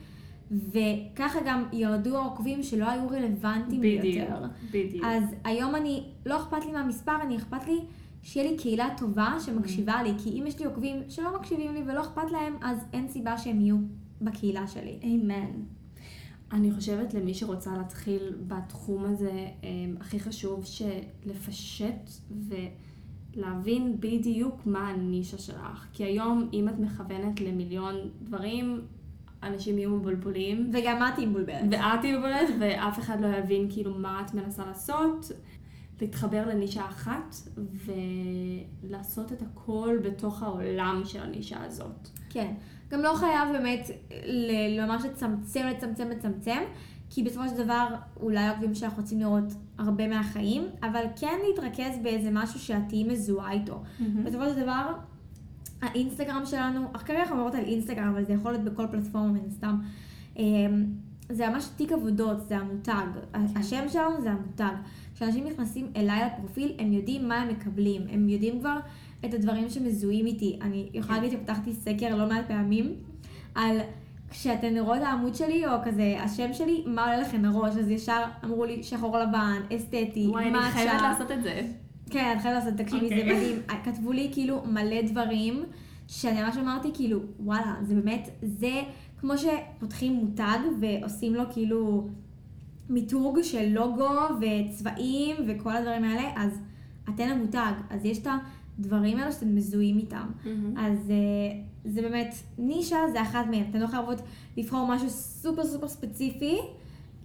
וככה 0.52 1.40
גם 1.46 1.64
ירדו 1.74 2.18
העוקבים 2.18 2.64
שלא 2.64 2.90
היו 2.90 3.08
רלוונטיים 3.10 3.82
בדיוק, 3.82 4.06
יותר. 4.06 4.44
בדיוק. 4.72 5.06
אז 5.06 5.24
היום 5.44 5.76
אני, 5.76 6.04
לא 6.26 6.38
אכפת 6.38 6.66
לי 6.66 6.72
מהמספר, 6.72 7.22
אני 7.22 7.38
אכפת 7.38 7.68
לי 7.68 7.80
שיהיה 8.24 8.52
לי 8.52 8.58
קהילה 8.58 8.90
טובה 8.98 9.36
שמקשיבה 9.46 10.04
לי, 10.04 10.12
כי 10.18 10.30
אם 10.30 10.48
יש 10.48 10.60
לי 10.60 10.66
עוקבים 10.66 11.04
שלא 11.10 11.40
מקשיבים 11.40 11.74
לי 11.74 11.84
ולא 11.86 12.02
אכפת 12.02 12.32
להם, 12.32 12.56
אז 12.62 12.78
אין 12.94 13.08
סיבה 13.08 13.38
שהם 13.38 13.62
יהיו 13.62 13.78
בקהילה 14.22 14.68
שלי. 14.68 15.00
אמן. 15.04 15.52
אני 16.52 16.72
חושבת 16.72 17.14
למי 17.14 17.34
שרוצה 17.34 17.78
להתחיל 17.78 18.36
בתחום 18.48 19.06
הזה, 19.06 19.48
אמ, 19.64 19.96
הכי 20.00 20.20
חשוב 20.20 20.66
שלפשט 20.66 22.10
ולהבין 23.36 23.98
בדיוק 24.00 24.66
מה 24.66 24.90
הנישה 24.90 25.38
שלך. 25.38 25.88
כי 25.94 26.04
היום, 26.04 26.50
אם 26.54 26.70
את 26.70 26.80
מכוונת 26.80 27.42
למיליון 27.42 27.96
דברים, 28.24 28.82
אנשים 29.44 29.78
יהיו 29.78 29.90
מבולבלים. 29.90 30.72
וגם 30.74 31.04
את 31.04 31.18
היא 31.18 31.28
מבולבלת. 31.28 31.62
ואת 31.72 32.02
תהיי 32.02 32.18
מבולבלת, 32.18 32.50
ואף 32.60 33.00
אחד 33.00 33.22
לא 33.22 33.28
יבין 33.28 33.68
כאילו 33.70 33.94
מה 33.94 34.24
את 34.26 34.34
מנסה 34.34 34.66
לעשות. 34.66 35.32
להתחבר 36.02 36.48
לנישה 36.48 36.86
אחת 36.86 37.36
ולעשות 38.84 39.32
את 39.32 39.42
הכל 39.42 39.98
בתוך 40.04 40.44
העולם 40.44 41.02
של 41.06 41.24
הנישה 41.24 41.64
הזאת. 41.64 42.10
כן. 42.30 42.54
גם 42.90 43.02
לא 43.02 43.14
חייב 43.16 43.50
באמת 43.52 43.90
ממש 44.80 45.04
לצמצם, 45.06 45.66
לצמצם, 45.68 46.10
לצמצם, 46.10 46.60
כי 47.10 47.24
בסופו 47.24 47.50
של 47.50 47.64
דבר 47.64 47.88
אולי 48.20 48.40
העוקבים 48.40 48.76
שלך 48.76 48.94
רוצים 48.94 49.20
לראות 49.20 49.54
הרבה 49.78 50.08
מהחיים, 50.08 50.64
אבל 50.84 51.04
כן 51.16 51.40
להתרכז 51.48 52.00
באיזה 52.04 52.30
משהו 52.32 52.60
שאת 52.60 52.82
תהיי 52.90 53.04
מזוהה 53.04 53.52
איתו. 53.52 53.82
בסופו 54.24 54.46
של 54.46 54.62
דבר, 54.62 54.94
האינסטגרם 55.82 56.46
שלנו, 56.46 56.94
כרגע 56.94 57.20
אנחנו 57.20 57.36
מדברות 57.36 57.56
על 57.56 57.64
אינסטגרם, 57.64 58.08
אבל 58.08 58.26
זה 58.26 58.34
יכול 58.34 58.52
להיות 58.52 58.64
בכל 58.64 58.88
פלטפורמה 58.92 59.32
מן 59.32 59.48
הסתם. 59.48 59.80
אמ, 60.38 60.86
זה 61.30 61.50
ממש 61.50 61.66
תיק 61.76 61.92
עבודות, 61.92 62.48
זה 62.48 62.58
המותג. 62.58 63.06
השם 63.34 63.90
שלנו 63.90 64.22
זה 64.22 64.32
המותג. 64.32 64.76
כשאנשים 65.16 65.48
נכנסים 65.48 65.88
אליי 65.96 66.26
לפרופיל, 66.26 66.74
הם 66.80 66.94
יודעים 66.94 67.28
מה 67.28 67.42
הם 67.42 67.50
מקבלים. 67.50 68.02
הם 68.10 68.30
יודעים 68.30 68.60
כבר 68.60 68.78
את 69.26 69.34
הדברים 69.34 69.70
שמזוהים 69.70 70.26
איתי. 70.26 70.60
אני 70.62 70.90
יכולה 70.94 71.20
להגיד 71.20 71.40
שפתחתי 71.40 71.74
סקר 71.74 72.16
לא 72.16 72.28
מעט 72.28 72.48
פעמים 72.48 72.94
על 73.56 73.78
כשאתן 74.30 74.78
רואות 74.78 75.02
העמוד 75.02 75.36
שלי, 75.36 75.68
או 75.68 75.72
כזה 75.86 76.18
השם 76.20 76.54
שלי, 76.54 76.84
מה 76.86 77.04
עולה 77.04 77.18
לכם 77.18 77.46
לראש? 77.46 77.76
אז 77.76 77.90
ישר 77.90 78.24
אמרו 78.44 78.66
לי 78.66 78.84
שחור 78.84 79.18
לבן, 79.18 79.62
אסתטי, 79.76 80.28
וואי, 80.28 80.48
אני. 80.48 80.60
חייבת 80.60 81.02
לעשות 81.02 81.32
את 81.32 81.44
זה. 81.44 81.62
כן, 82.10 82.34
את 82.38 82.42
חייבת 82.42 82.66
לעשות, 82.66 82.74
תקשיבי, 82.78 83.10
זה. 83.10 83.16
מדהים. 83.16 83.60
כתבו 83.84 84.12
לי 84.12 84.30
כאילו 84.34 84.64
מלא 84.66 85.02
דברים, 85.02 85.64
שאני 86.08 86.44
ממש 86.44 86.58
אמרתי 86.58 86.92
כאילו, 86.94 87.20
וואלה, 87.40 87.76
זה 87.82 87.96
באמת, 87.96 88.30
זה 88.42 88.82
כמו 89.20 89.34
שפותחים 89.38 90.14
מותג 90.14 90.58
ועושים 90.80 91.36
לו 91.36 91.44
כאילו 91.54 92.08
מיתוג 92.90 93.42
של 93.42 93.70
לוגו 93.70 94.10
וצבעים 94.42 95.36
וכל 95.48 95.76
הדברים 95.76 96.04
האלה, 96.04 96.32
אז 96.36 96.60
אתן 97.10 97.30
המותג, 97.30 97.74
אז 97.90 98.06
יש 98.06 98.18
את 98.18 98.28
הדברים 98.80 99.18
האלה 99.18 99.32
שאתם 99.32 99.56
מזוהים 99.56 99.98
איתם. 99.98 100.28
אז 100.78 101.12
אה, 101.12 101.60
זה 101.86 102.02
באמת, 102.02 102.36
נישה 102.58 102.98
זה 103.12 103.22
אחת 103.22 103.46
מהן, 103.52 103.64
אתן 103.70 103.80
לא 103.80 103.88
חייבות 103.88 104.22
לבחור 104.58 104.88
משהו 104.88 105.10
סופר 105.10 105.64
סופר 105.64 105.88
ספציפי, 105.88 106.58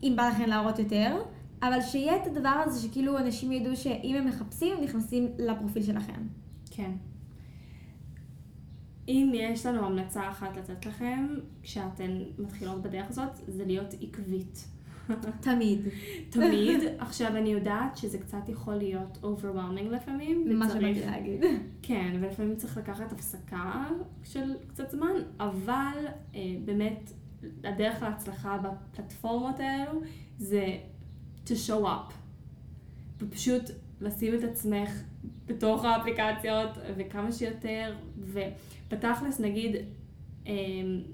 אם 0.03 0.13
בא 0.17 0.29
לכם 0.29 0.49
להראות 0.49 0.79
יותר, 0.79 1.17
אבל 1.63 1.81
שיהיה 1.81 2.17
את 2.17 2.27
הדבר 2.27 2.63
הזה 2.67 2.83
שכאילו 2.83 3.19
אנשים 3.19 3.53
ידעו 3.53 3.77
שאם 3.77 4.17
הם 4.19 4.27
מחפשים, 4.27 4.77
הם 4.77 4.85
נכנסים 4.85 5.29
לפרופיל 5.39 5.83
שלכם. 5.83 6.23
כן. 6.71 6.91
אם 9.09 9.33
יש 9.35 9.67
לנו 9.67 9.87
המלצה 9.87 10.31
אחת 10.31 10.57
לתת 10.57 10.87
לכם, 10.87 11.27
כשאתן 11.63 12.19
מתחילות 12.39 12.83
בדרך 12.83 13.09
הזאת, 13.09 13.37
זה 13.49 13.65
להיות 13.65 13.95
עקבית. 14.01 14.69
תמיד. 15.41 15.81
תמיד. 16.31 16.81
עכשיו, 16.99 17.37
אני 17.37 17.49
יודעת 17.49 17.97
שזה 17.97 18.19
קצת 18.19 18.49
יכול 18.49 18.75
להיות 18.75 19.19
overwhelming 19.23 19.89
לפעמים, 19.91 20.59
מה 20.59 20.69
שבאתי 20.69 21.01
להגיד. 21.01 21.45
כן, 21.83 22.17
ולפעמים 22.21 22.57
צריך 22.57 22.77
לקחת 22.77 23.13
הפסקה 23.13 23.85
של 24.25 24.55
קצת 24.69 24.91
זמן, 24.91 25.13
אבל 25.41 26.07
אה, 26.35 26.41
באמת, 26.65 27.13
הדרך 27.65 28.03
להצלחה 28.03 28.59
בפלטפורמות 28.59 29.61
האלו 29.61 30.01
זה 30.39 30.67
to 31.51 31.69
show 31.69 31.85
up. 31.85 32.13
ופשוט 33.19 33.63
לשים 34.01 34.35
את 34.35 34.45
עצמך 34.45 34.91
בתוך 35.47 35.85
האפליקציות 35.85 36.71
וכמה 36.97 37.33
שיותר, 37.33 37.95
ובתכלס 38.19 39.41
נגיד 39.41 39.77
אה, 40.47 40.53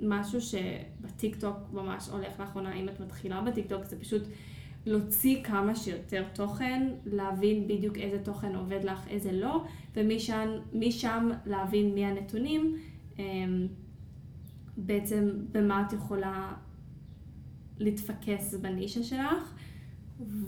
משהו 0.03 0.41
שבטיקטוק 0.41 1.57
ממש 1.73 2.09
הולך 2.09 2.41
לאחרונה, 2.41 2.75
אם 2.75 2.89
את 2.89 3.01
מתחילה 3.01 3.41
בטיקטוק, 3.41 3.85
זה 3.85 4.01
פשוט 4.01 4.23
להוציא 4.87 5.45
כמה 5.45 5.75
שיותר 5.77 6.25
תוכן, 6.35 6.89
להבין 7.07 7.69
בדיוק 7.69 7.97
איזה 7.97 8.25
תוכן 8.25 8.55
עובד 8.55 8.85
לך, 8.85 9.09
איזה 9.09 9.33
לא, 9.33 9.65
ומשם 9.97 10.49
משם 10.73 11.31
להבין 11.47 11.95
מי 11.95 12.05
הנתונים, 12.05 12.77
אה, 13.19 13.25
בעצם 14.77 15.31
במה 15.53 15.85
את 15.87 15.93
יכולה 15.93 16.53
להתפקס 17.79 18.55
בנישה 18.55 19.03
שלך, 19.03 19.55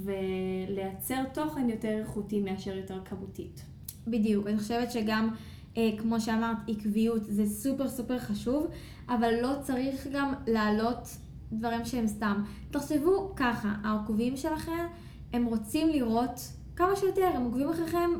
ולייצר 0.05 1.25
תוכן 1.35 1.71
יותר 1.71 1.99
איכותי 1.99 2.41
מאשר 2.41 2.77
יותר 2.77 3.01
כמותית. 3.05 3.63
בדיוק, 4.07 4.47
אני 4.47 4.59
חושבת 4.59 4.93
שגם, 4.93 5.29
אה, 5.77 5.91
כמו 5.99 6.21
שאמרת, 6.21 6.57
עקביות 6.69 7.23
זה 7.25 7.47
סופר 7.47 7.89
סופר 7.89 8.19
חשוב, 8.19 8.67
אבל 9.09 9.35
לא 9.43 9.53
צריך 9.61 10.07
גם 10.13 10.33
להעלות 10.47 11.09
דברים 11.53 11.85
שהם 11.85 12.07
סתם. 12.07 12.43
תחשבו 12.71 13.33
ככה, 13.37 13.75
העוקבים 13.85 14.37
שלכם, 14.37 14.87
הם 15.33 15.45
רוצים 15.45 15.89
לראות 15.89 16.41
כמה 16.77 16.97
שיותר, 16.97 17.31
הם 17.35 17.43
עוקבים 17.45 17.69
אחריכם 17.69 18.11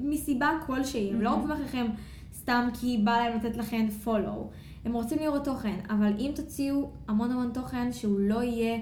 מסיבה 0.00 0.50
כלשהי, 0.66 1.10
הם 1.10 1.20
לא 1.20 1.30
Mhm. 1.30 1.32
עוקבים 1.32 1.50
אחריכם 1.52 1.86
סתם 2.34 2.68
כי 2.80 3.00
בא 3.04 3.16
להם 3.16 3.36
לתת 3.36 3.56
לכם 3.56 3.86
follow. 4.04 4.54
הם 4.84 4.92
רוצים 4.92 5.18
לראות 5.18 5.44
תוכן, 5.44 5.76
אבל 5.90 6.12
אם 6.18 6.30
תוציאו 6.36 6.90
המון 7.08 7.30
המון 7.30 7.50
תוכן 7.54 7.92
שהוא 7.92 8.20
לא 8.20 8.42
יהיה 8.42 8.78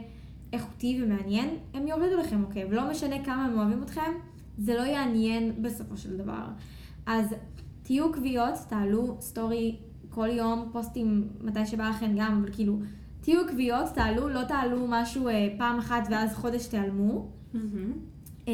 איכותי 0.55 1.01
ומעניין, 1.03 1.49
הם 1.75 1.87
יורידו 1.87 2.17
לכם 2.17 2.43
עוקב. 2.43 2.73
לא 2.73 2.91
משנה 2.91 3.25
כמה 3.25 3.45
הם 3.45 3.59
אוהבים 3.59 3.83
אתכם, 3.83 4.13
זה 4.59 4.75
לא 4.75 4.81
יעניין 4.81 5.63
בסופו 5.63 5.97
של 5.97 6.17
דבר. 6.17 6.45
אז 7.07 7.35
תהיו 7.83 8.11
עקביות, 8.11 8.55
תעלו 8.69 9.17
סטורי 9.21 9.77
כל 10.11 10.29
יום, 10.31 10.69
פוסטים 10.73 11.29
מתי 11.41 11.67
שבא 11.67 11.89
לכם 11.89 12.15
גם, 12.17 12.39
אבל 12.43 12.53
כאילו, 12.53 12.79
תהיו 13.21 13.41
עקביות, 13.41 13.87
תעלו, 13.95 14.29
לא 14.29 14.45
תעלו 14.45 14.87
משהו 14.89 15.29
אה, 15.29 15.49
פעם 15.59 15.79
אחת 15.79 16.09
ואז 16.11 16.35
חודש 16.35 16.67
תיעלמו. 16.67 17.29
אה, 18.49 18.53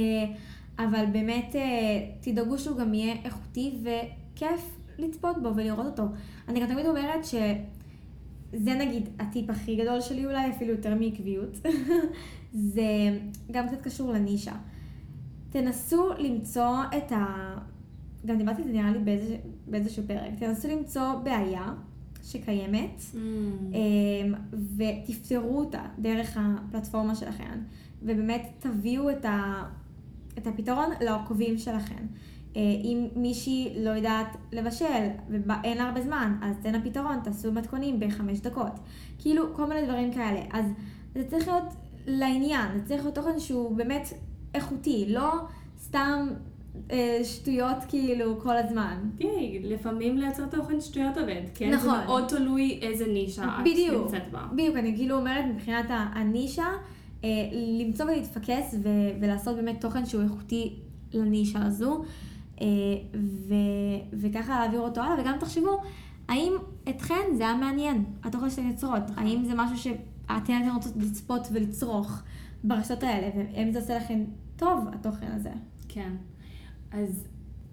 אבל 0.79 1.05
באמת 1.13 1.57
אה, 1.57 1.61
תדאגו 2.21 2.59
שהוא 2.59 2.77
גם 2.77 2.95
יהיה 2.95 3.15
איכותי 3.25 3.79
וכיף 3.83 4.77
לצפות 4.99 5.43
בו 5.43 5.57
ולראות 5.57 5.87
אותו. 5.87 6.03
אני 6.49 6.61
גם 6.61 6.67
תמיד 6.67 6.87
אומרת 6.87 7.25
שזה 8.53 8.75
נגיד 8.75 9.09
הטיפ 9.19 9.51
הכי 9.51 9.77
גדול 9.77 10.01
שלי 10.01 10.27
אולי, 10.27 10.51
אפילו 10.51 10.71
יותר 10.71 10.95
מעקביות. 10.95 11.59
זה 12.75 13.19
גם 13.51 13.69
קצת 13.69 13.81
קשור 13.81 14.13
לנישה. 14.13 14.55
תנסו 15.51 16.11
למצוא 16.19 16.77
את 16.97 17.13
ה... 17.13 17.27
גם 18.27 18.39
דיברתי 18.39 18.63
על 18.63 18.69
זה 18.69 18.75
נראה 18.75 18.91
לי 18.91 18.99
באיזה, 18.99 19.37
באיזשהו 19.67 20.03
פרק. 20.07 20.31
תנסו 20.39 20.69
למצוא 20.69 21.15
בעיה 21.15 21.75
שקיימת. 22.23 23.03
אמ, 23.73 24.35
ותפתרו 24.77 25.59
אותה 25.59 25.83
דרך 25.99 26.37
הפלטפורמה 26.41 27.15
שלכם, 27.15 27.59
ובאמת 28.03 28.43
תביאו 28.59 29.11
את, 29.11 29.25
ה, 29.25 29.65
את 30.39 30.47
הפתרון 30.47 30.91
לעוקבים 31.01 31.59
שלכם. 31.59 32.07
אה, 32.57 32.61
אם 32.85 33.09
מישהי 33.17 33.73
לא 33.77 33.91
יודעת 33.91 34.37
לבשל 34.53 35.09
ואין 35.31 35.79
לה 35.79 35.85
הרבה 35.85 36.03
זמן, 36.03 36.37
אז 36.43 36.57
תן 36.63 36.73
לה 36.73 36.81
פתרון, 36.81 37.21
תעשו 37.25 37.53
מתכונים 37.53 38.01
בחמש 38.01 38.41
דקות. 38.41 38.73
כאילו, 39.19 39.55
כל 39.55 39.67
מיני 39.67 39.87
דברים 39.87 40.13
כאלה. 40.13 40.41
אז 40.53 40.65
זה 41.15 41.25
צריך 41.31 41.49
להיות 41.49 41.75
לעניין, 42.07 42.79
זה 42.79 42.85
צריך 42.85 43.03
להיות 43.03 43.15
תוכן 43.15 43.39
שהוא 43.41 43.77
באמת 43.77 44.09
איכותי, 44.55 45.07
לא 45.09 45.33
סתם 45.79 46.29
אה, 46.91 47.21
שטויות 47.25 47.77
כאילו 47.89 48.41
כל 48.41 48.57
הזמן. 48.57 48.99
תראי, 49.19 49.61
לפעמים 49.63 50.19
לייצר 50.19 50.47
תוכן 50.47 50.81
שטויות 50.81 51.19
עובד, 51.19 51.43
כן? 51.55 51.71
נכון. 51.71 51.99
זה 52.01 52.05
מאוד 52.07 52.29
תלוי 52.29 52.79
איזה 52.83 53.07
נישה 53.07 53.45
את 53.45 53.65
בדיוק, 53.65 54.05
נמצאת 54.05 54.31
בה. 54.33 54.47
בדיוק, 54.53 54.77
אני 54.77 54.97
כאילו 54.97 55.17
אומרת 55.17 55.45
מבחינת 55.55 55.87
הנישה, 55.89 56.67
אה, 57.25 57.29
למצוא 57.81 58.07
ולהתפקס 58.07 58.75
ו- 58.83 59.21
ולעשות 59.21 59.57
באמת 59.57 59.81
תוכן 59.81 60.07
שהוא 60.07 60.23
איכותי 60.23 60.75
לנישה 61.13 61.63
הזו, 61.63 62.05
ו- 63.15 64.19
וככה 64.21 64.61
להעביר 64.61 64.81
אותו 64.81 65.01
הלאה, 65.01 65.21
וגם 65.21 65.39
תחשבו, 65.41 65.81
האם 66.29 66.53
אתכן 66.89 67.35
זה 67.37 67.43
היה 67.43 67.55
מעניין, 67.55 68.05
התוכן 68.25 68.51
שאתן 68.51 68.67
יוצרות, 68.67 69.03
האם 69.17 69.45
זה 69.45 69.53
משהו 69.57 69.77
שאתן 69.79 70.69
רוצות 70.75 70.93
לצפות 70.97 71.49
ולצרוך 71.53 72.23
ברשתות 72.65 73.03
האלה, 73.03 73.31
ואם 73.37 73.71
זה 73.73 73.79
עושה 73.79 73.97
לכם 73.97 74.25
טוב, 74.57 74.89
התוכן 74.93 75.33
הזה. 75.33 75.51
כן. 75.89 76.13
אז 76.93 77.29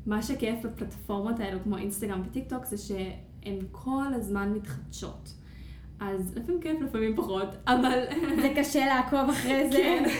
מה 0.05 0.21
שכיף 0.21 0.65
בפלטפורמות 0.65 1.39
האלו, 1.39 1.59
כמו 1.63 1.77
אינסטגרם 1.77 2.21
וטיקטוק, 2.25 2.65
זה 2.65 2.77
שהן 2.77 3.59
כל 3.71 4.13
הזמן 4.13 4.53
מתחדשות. 4.53 5.33
אז 5.99 6.35
לפעמים 6.35 6.61
כיף, 6.61 6.81
לפעמים 6.81 7.15
פחות, 7.15 7.47
אבל... 7.67 7.99
זה 8.41 8.53
קשה 8.55 8.85
לעקוב 8.85 9.29
אחרי 9.29 9.69
זה. 9.71 9.77
כן. 9.77 10.03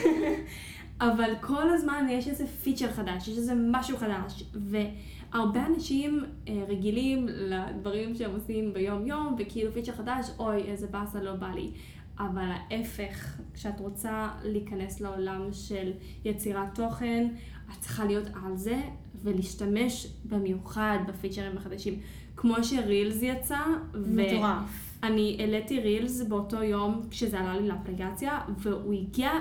אבל 1.02 1.32
כל 1.42 1.70
הזמן 1.70 2.06
יש 2.10 2.28
איזה 2.28 2.48
פיצ'ר 2.48 2.92
חדש, 2.92 3.28
יש 3.28 3.38
איזה 3.38 3.54
משהו 3.72 3.98
חדש, 3.98 4.44
והרבה 4.54 5.66
אנשים 5.66 6.24
אה, 6.48 6.64
רגילים 6.68 7.28
לדברים 7.30 8.16
שהם 8.16 8.32
עושים 8.32 8.74
ביום-יום, 8.74 9.36
וכאילו 9.40 9.72
פיצ'ר 9.72 9.92
חדש, 9.92 10.30
אוי, 10.40 10.62
איזה 10.62 10.88
באסה, 10.88 11.22
לא 11.22 11.34
בא 11.34 11.48
לי. 11.48 11.72
אבל 12.20 12.50
ההפך, 12.72 13.38
כשאת 13.54 13.80
רוצה 13.80 14.30
להיכנס 14.44 15.02
לעולם 15.02 15.42
של 15.52 15.92
יצירת 16.26 16.76
תוכן, 16.76 17.28
את 17.72 17.80
צריכה 17.80 18.06
להיות 18.06 18.28
על 18.46 18.58
זה 18.58 18.82
ולהשתמש 19.24 20.08
במיוחד 20.26 20.98
בפיצ'רים 21.08 21.58
החדשים. 21.58 22.00
כמו 22.36 22.64
שרילס 22.64 23.22
יצא, 23.22 23.60
מטורף. 23.94 25.00
אני 25.04 25.38
העליתי 25.40 25.80
רילס 25.80 26.22
באותו 26.22 26.64
יום 26.64 27.02
כשזה 27.10 27.40
עלה 27.40 27.60
לי 27.60 27.68
לאפליקציה, 27.68 28.40
והוא 28.58 28.94
הגיע 28.94 29.32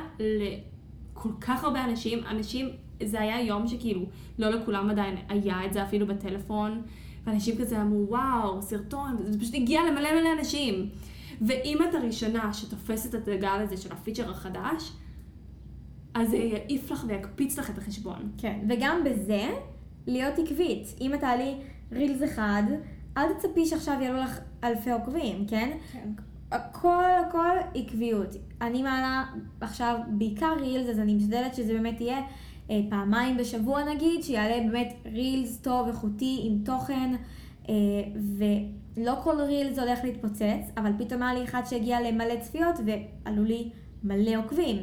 לכל 1.16 1.28
כך 1.40 1.64
הרבה 1.64 1.84
אנשים, 1.84 2.18
אנשים, 2.30 2.68
זה 3.02 3.20
היה 3.20 3.40
יום 3.40 3.68
שכאילו 3.68 4.02
לא 4.38 4.50
לכולם 4.50 4.90
עדיין 4.90 5.16
היה 5.28 5.64
את 5.66 5.72
זה 5.72 5.82
אפילו 5.82 6.06
בטלפון, 6.06 6.82
ואנשים 7.24 7.56
כזה 7.58 7.82
אמרו, 7.82 8.06
וואו, 8.08 8.62
סרטון, 8.62 9.16
זה 9.24 9.40
פשוט 9.40 9.54
הגיע 9.54 9.80
למלא 9.90 10.20
מלא 10.20 10.28
אנשים. 10.38 10.88
ואם 11.40 11.78
את 11.88 11.94
הראשונה 11.94 12.52
שתופסת 12.52 13.14
את 13.14 13.28
הגל 13.28 13.60
הזה 13.62 13.76
של 13.76 13.92
הפיצ'ר 13.92 14.30
החדש, 14.30 14.92
אז 16.14 16.30
זה 16.30 16.36
יעיף 16.36 16.90
לך 16.90 17.04
ויקפיץ 17.08 17.58
לך 17.58 17.70
את 17.70 17.78
החשבון. 17.78 18.32
כן, 18.38 18.60
וגם 18.68 19.04
בזה, 19.04 19.48
להיות 20.06 20.38
עקבית. 20.38 20.94
אם 21.00 21.14
את 21.14 21.20
תעלי 21.20 21.54
רילס 21.92 22.22
אחד, 22.24 22.62
אל 23.16 23.32
תצפי 23.32 23.66
שעכשיו 23.66 23.98
יעלו 24.02 24.18
לך 24.18 24.38
אלפי 24.64 24.90
עוקבים, 24.90 25.46
כן? 25.46 25.78
כן. 25.92 26.08
הכל 26.50 27.04
הכל 27.28 27.56
עקביות. 27.74 28.28
אני 28.60 28.82
מעלה 28.82 29.24
עכשיו 29.60 29.98
בעיקר 30.08 30.54
רילס, 30.60 30.88
אז 30.88 30.98
אני 31.00 31.14
משתדלת 31.14 31.54
שזה 31.54 31.72
באמת 31.72 32.00
יהיה 32.00 32.20
אה, 32.70 32.80
פעמיים 32.90 33.36
בשבוע 33.36 33.94
נגיד, 33.94 34.22
שיעלה 34.22 34.60
באמת 34.60 34.94
רילס 35.12 35.58
טוב, 35.58 35.88
איכותי, 35.88 36.40
עם 36.42 36.58
תוכן, 36.64 37.14
אה, 37.68 37.74
ולא 38.96 39.14
כל 39.22 39.40
רילס 39.40 39.78
הולך 39.78 39.98
להתפוצץ, 40.04 40.70
אבל 40.76 40.92
פתאום 40.98 41.22
היה 41.22 41.34
לי 41.34 41.44
אחד 41.44 41.62
שהגיע 41.64 42.00
למלא 42.00 42.40
צפיות 42.40 42.74
ועלו 42.86 43.44
לי 43.44 43.70
מלא 44.04 44.36
עוקבים. 44.36 44.76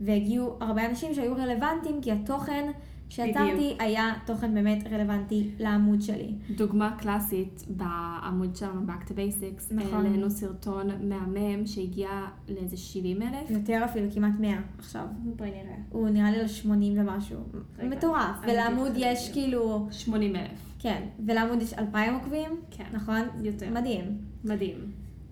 והגיעו 0.00 0.56
הרבה 0.60 0.86
אנשים 0.86 1.14
שהיו 1.14 1.36
רלוונטיים, 1.36 2.00
כי 2.02 2.12
התוכן 2.12 2.70
שיצרתי. 3.14 3.76
היה 3.78 4.12
תוכן 4.26 4.54
באמת 4.54 4.86
רלוונטי 4.92 5.50
לעמוד 5.58 6.02
שלי. 6.02 6.34
דוגמה 6.56 6.96
קלאסית 6.98 7.64
בעמוד 7.68 8.56
שלנו, 8.56 8.80
Back 8.86 9.08
to 9.08 9.10
Basics, 9.10 9.74
נכון. 9.74 10.06
העלינו 10.06 10.30
סרטון 10.30 10.88
מהמם 11.08 11.66
שהגיע 11.66 12.08
לאיזה 12.48 12.76
70 12.76 13.22
אלף. 13.22 13.50
יותר 13.50 13.82
אפילו, 13.84 14.06
כמעט 14.14 14.32
100 14.40 14.58
עכשיו. 14.78 15.06
בואי 15.36 15.50
נראה. 15.50 15.76
הוא 15.90 16.08
נראה 16.08 16.30
לי 16.30 16.40
על 16.40 16.48
80 16.48 16.98
ומשהו. 16.98 17.38
רגע, 17.78 17.96
מטורף. 17.96 18.36
ולעמוד 18.42 18.92
יש. 18.96 19.30
כאילו, 19.32 19.86
80 19.90 20.36
אלף. 20.36 20.74
כן, 20.78 21.02
ולעמוד 21.26 21.62
יש 21.62 21.72
2,000 21.74 22.14
עוקבים, 22.14 22.50
כן. 22.70 22.84
נכון? 22.92 23.20
יותר. 23.42 23.70
מדהים. 23.70 24.18
מדהים. 24.44 24.76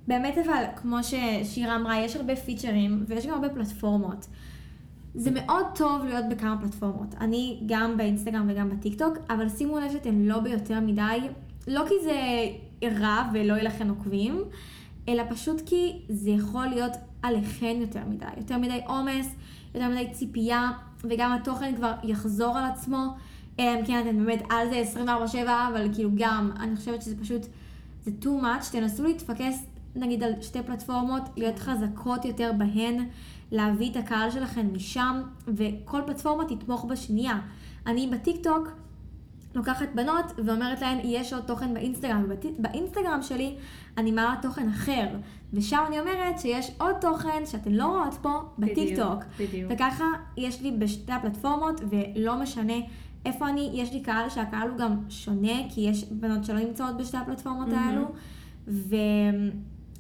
באמת 0.08 0.38
אבל, 0.38 0.64
כמו 0.76 0.96
ששירה 1.02 1.76
אמרה, 1.76 1.98
יש 1.98 2.16
הרבה 2.16 2.36
פיצ'רים 2.36 3.04
ויש 3.06 3.26
גם 3.26 3.34
הרבה 3.34 3.48
פלטפורמות. 3.48 4.26
זה 5.14 5.30
מאוד 5.30 5.66
טוב 5.74 6.04
להיות 6.04 6.24
בכמה 6.30 6.56
פלטפורמות. 6.60 7.14
אני 7.20 7.60
גם 7.66 7.96
באינסטגרם 7.96 8.46
וגם 8.48 8.70
בטיקטוק, 8.70 9.18
אבל 9.30 9.48
שימו 9.48 9.78
לב 9.78 9.92
שאתם 9.92 10.28
לא 10.28 10.40
ביותר 10.40 10.80
מדי, 10.80 11.18
לא 11.68 11.82
כי 11.88 11.94
זה 12.04 12.20
רע 13.00 13.30
ולא 13.32 13.52
יהיה 13.52 13.64
לכם 13.64 13.88
עוקבים, 13.88 14.42
אלא 15.08 15.22
פשוט 15.30 15.60
כי 15.66 15.98
זה 16.08 16.30
יכול 16.30 16.66
להיות 16.66 16.92
עליכם 17.22 17.76
יותר 17.80 18.00
מדי. 18.08 18.26
יותר 18.36 18.58
מדי 18.58 18.80
עומס, 18.86 19.34
יותר 19.74 19.88
מדי 19.88 20.08
ציפייה, 20.12 20.70
וגם 21.04 21.32
התוכן 21.32 21.76
כבר 21.76 21.92
יחזור 22.04 22.58
על 22.58 22.64
עצמו. 22.64 23.06
אם 23.58 23.84
כן 23.86 24.00
אתם 24.00 24.24
באמת 24.24 24.42
על 24.50 24.68
זה 24.70 24.82
24/7, 25.02 25.36
אבל 25.72 25.94
כאילו 25.94 26.10
גם, 26.14 26.50
אני 26.60 26.76
חושבת 26.76 27.02
שזה 27.02 27.16
פשוט, 27.20 27.46
זה 28.04 28.10
too 28.22 28.42
much. 28.42 28.72
תנסו 28.72 29.04
להתפקס 29.04 29.66
נגיד 29.96 30.22
על 30.22 30.32
שתי 30.40 30.62
פלטפורמות, 30.62 31.22
להיות 31.36 31.58
חזקות 31.58 32.24
יותר 32.24 32.50
בהן, 32.58 33.06
להביא 33.52 33.90
את 33.90 33.96
הקהל 33.96 34.30
שלכם 34.30 34.66
משם, 34.72 35.22
וכל 35.48 36.00
פלטפורמה 36.06 36.44
תתמוך 36.44 36.84
בשנייה. 36.84 37.38
אני 37.86 38.10
בטיקטוק 38.12 38.68
לוקחת 39.54 39.88
בנות 39.94 40.24
ואומרת 40.44 40.80
להן, 40.80 40.98
יש 41.04 41.32
עוד 41.32 41.42
תוכן 41.42 41.74
באינסטגרם, 41.74 42.24
ובת- 42.28 42.58
באינסטגרם 42.58 43.22
שלי 43.22 43.56
אני 43.98 44.12
מעלה 44.12 44.34
תוכן 44.42 44.68
אחר, 44.68 45.08
ושם 45.52 45.84
אני 45.88 46.00
אומרת 46.00 46.38
שיש 46.38 46.70
עוד 46.78 46.94
תוכן 47.00 47.42
שאתן 47.46 47.72
לא 47.72 47.86
רואות 47.86 48.14
פה 48.22 48.30
בטיקטוק. 48.58 49.24
בדיוק. 49.38 49.72
וככה 49.74 50.04
יש 50.36 50.62
לי 50.62 50.72
בשתי 50.72 51.12
הפלטפורמות, 51.12 51.80
ולא 51.90 52.40
משנה 52.42 52.72
איפה 53.24 53.48
אני, 53.48 53.70
יש 53.74 53.92
לי 53.92 54.00
קהל 54.00 54.28
שהקהל 54.28 54.68
הוא 54.68 54.78
גם 54.78 54.96
שונה, 55.08 55.52
כי 55.68 55.80
יש 55.80 56.04
בנות 56.04 56.44
שלא 56.44 56.58
נמצאות 56.58 56.96
בשתי 56.96 57.16
הפלטפורמות 57.16 57.68
מהמם. 57.68 57.78
האלו, 57.88 58.04
ו... 58.68 58.96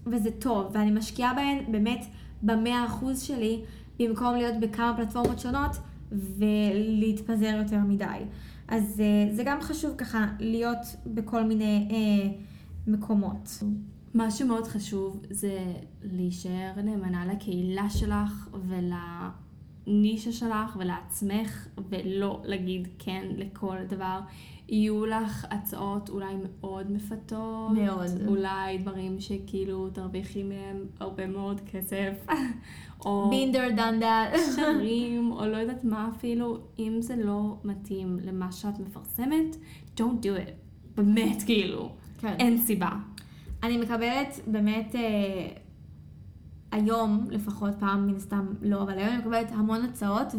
וזה 0.06 0.30
טוב, 0.30 0.66
ואני 0.72 0.90
משקיעה 0.90 1.34
בהן 1.34 1.58
באמת 1.72 2.04
במאה 2.42 2.86
אחוז 2.86 3.20
שלי, 3.20 3.62
במקום 3.98 4.34
להיות 4.34 4.54
בכמה 4.60 4.94
פלטפורמות 4.96 5.38
שונות 5.38 5.76
ולהתפזר 6.12 7.60
יותר 7.60 7.78
מדי. 7.78 8.04
אז 8.68 9.00
אה, 9.00 9.34
זה 9.34 9.42
גם 9.44 9.60
חשוב 9.60 9.94
ככה 9.98 10.26
להיות 10.40 10.96
בכל 11.06 11.44
מיני 11.44 11.88
אה, 11.90 12.32
מקומות. 12.86 13.62
מה 14.14 14.30
שמאוד 14.30 14.66
חשוב 14.66 15.20
זה 15.30 15.58
להישאר 16.02 16.72
נאמנה 16.84 17.26
לקהילה 17.26 17.90
שלך 17.90 18.48
ולנישה 19.86 20.32
שלך 20.32 20.76
ולעצמך 20.78 21.68
ולא 21.90 22.40
להגיד 22.44 22.88
כן 22.98 23.24
לכל 23.36 23.76
דבר. 23.88 24.20
יהיו 24.68 25.06
לך 25.06 25.46
הצעות 25.50 26.08
אולי 26.08 26.34
מאוד 26.42 26.92
מפתות. 26.92 27.70
מאוד. 27.72 28.10
אולי 28.26 28.78
דברים 28.78 29.20
שכאילו 29.20 29.90
תרוויחי 29.90 30.42
מהם 30.42 30.86
הרבה 31.00 31.26
מאוד 31.26 31.60
כסף. 31.72 32.26
או 33.04 33.30
בינדר 33.30 33.68
דנדה. 33.76 34.26
קשרים, 34.34 35.32
או 35.38 35.46
לא 35.46 35.56
יודעת 35.56 35.84
מה 35.84 36.10
אפילו. 36.16 36.58
אם 36.78 36.96
זה 37.00 37.16
לא 37.16 37.56
מתאים 37.64 38.18
למה 38.22 38.52
שאת 38.52 38.78
מפרסמת, 38.78 39.56
don't 39.96 40.22
do 40.22 40.46
it. 40.46 40.52
באמת, 40.94 41.42
כאילו. 41.42 41.92
כן. 42.18 42.34
אין 42.38 42.58
סיבה. 42.58 42.90
אני 43.62 43.78
מקבלת 43.78 44.40
באמת, 44.46 44.94
אה, 44.94 45.48
היום 46.72 47.26
לפחות, 47.30 47.74
פעם 47.78 48.06
מן 48.06 48.16
הסתם 48.16 48.46
לא, 48.62 48.82
אבל 48.82 48.98
היום 48.98 49.08
אני 49.08 49.18
מקבלת 49.18 49.52
המון 49.52 49.84
הצעות, 49.84 50.34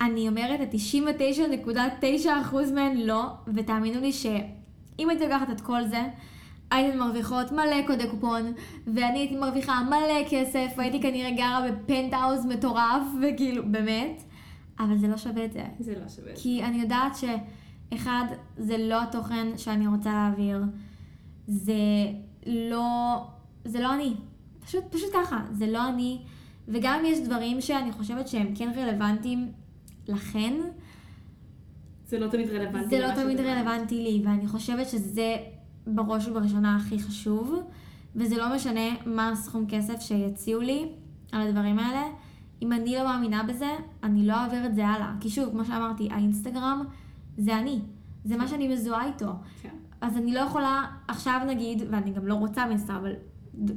ואני 0.00 0.28
אומרת, 0.28 0.60
את 0.60 0.74
99.9% 0.74 2.28
מהן 2.74 2.96
לא, 2.96 3.24
ותאמינו 3.54 4.00
לי 4.00 4.12
שאם 4.12 5.10
הייתי 5.10 5.24
לוקחת 5.24 5.50
את 5.50 5.60
כל 5.60 5.84
זה, 5.84 6.02
הייתן 6.70 6.98
מרוויחות 6.98 7.52
מלא 7.52 7.86
קודי 7.86 8.08
קופון, 8.10 8.52
ואני 8.86 9.18
הייתי 9.18 9.36
מרוויחה 9.36 9.82
מלא 9.82 10.28
כסף, 10.30 10.72
והייתי 10.76 11.02
כנראה 11.02 11.30
גרה 11.30 11.66
בפנטהאוז 11.70 12.46
מטורף, 12.46 13.02
וכאילו, 13.22 13.62
באמת, 13.70 14.22
אבל 14.80 14.98
זה 14.98 15.08
לא 15.08 15.16
שווה 15.16 15.44
את 15.44 15.52
זה. 15.52 15.64
זה 15.78 15.94
לא 16.00 16.08
שווה. 16.08 16.32
כי 16.34 16.64
אני 16.64 16.80
יודעת 16.80 17.12
שאחד, 17.16 18.24
זה 18.56 18.78
לא 18.78 19.02
התוכן 19.02 19.46
שאני 19.56 19.86
רוצה 19.86 20.12
להעביר, 20.12 20.62
זה 21.48 21.74
לא, 22.46 23.16
זה 23.64 23.80
לא 23.80 23.94
אני. 23.94 24.14
פשוט, 24.68 24.84
פשוט 24.90 25.08
ככה, 25.14 25.40
זה 25.52 25.66
לא 25.66 25.88
אני. 25.88 26.18
וגם 26.68 26.98
אם 27.00 27.04
יש 27.04 27.20
דברים 27.20 27.60
שאני 27.60 27.92
חושבת 27.92 28.28
שהם 28.28 28.54
כן 28.54 28.70
רלוונטיים 28.76 29.52
לכן, 30.08 30.54
זה 32.06 32.18
לא 32.18 32.28
תמיד 32.28 32.48
רלוונטי. 32.48 32.88
זה 32.88 32.98
לא 32.98 33.14
תמיד. 33.14 33.40
רלוונטי 33.40 33.94
לי, 33.94 34.22
ואני 34.24 34.46
חושבת 34.48 34.88
שזה 34.88 35.36
בראש 35.86 36.28
ובראשונה 36.28 36.76
הכי 36.76 36.98
חשוב, 36.98 37.54
וזה 38.16 38.36
לא 38.36 38.54
משנה 38.54 38.80
מה 39.06 39.28
הסכום 39.30 39.66
כסף 39.68 40.00
שיציעו 40.00 40.60
לי 40.60 40.92
על 41.32 41.48
הדברים 41.48 41.78
האלה. 41.78 42.04
אם 42.62 42.72
אני 42.72 42.94
לא 42.94 43.04
מאמינה 43.04 43.42
בזה, 43.42 43.70
אני 44.02 44.26
לא 44.26 44.32
אעביר 44.32 44.66
את 44.66 44.74
זה 44.74 44.86
הלאה. 44.86 45.12
כי 45.20 45.30
שוב, 45.30 45.50
כמו 45.50 45.64
שאמרתי, 45.64 46.08
האינסטגרם 46.10 46.84
זה 47.38 47.58
אני. 47.58 47.80
זה 48.24 48.36
מה 48.36 48.48
שאני 48.48 48.68
מזוהה 48.68 49.06
איתו. 49.06 49.32
כן. 49.62 49.74
אז 50.00 50.16
אני 50.16 50.34
לא 50.34 50.40
יכולה 50.40 50.84
עכשיו 51.08 51.40
נגיד, 51.46 51.82
ואני 51.90 52.10
גם 52.10 52.26
לא 52.26 52.34
רוצה 52.34 52.64
הסתם, 52.64 52.94
אבל 52.94 53.12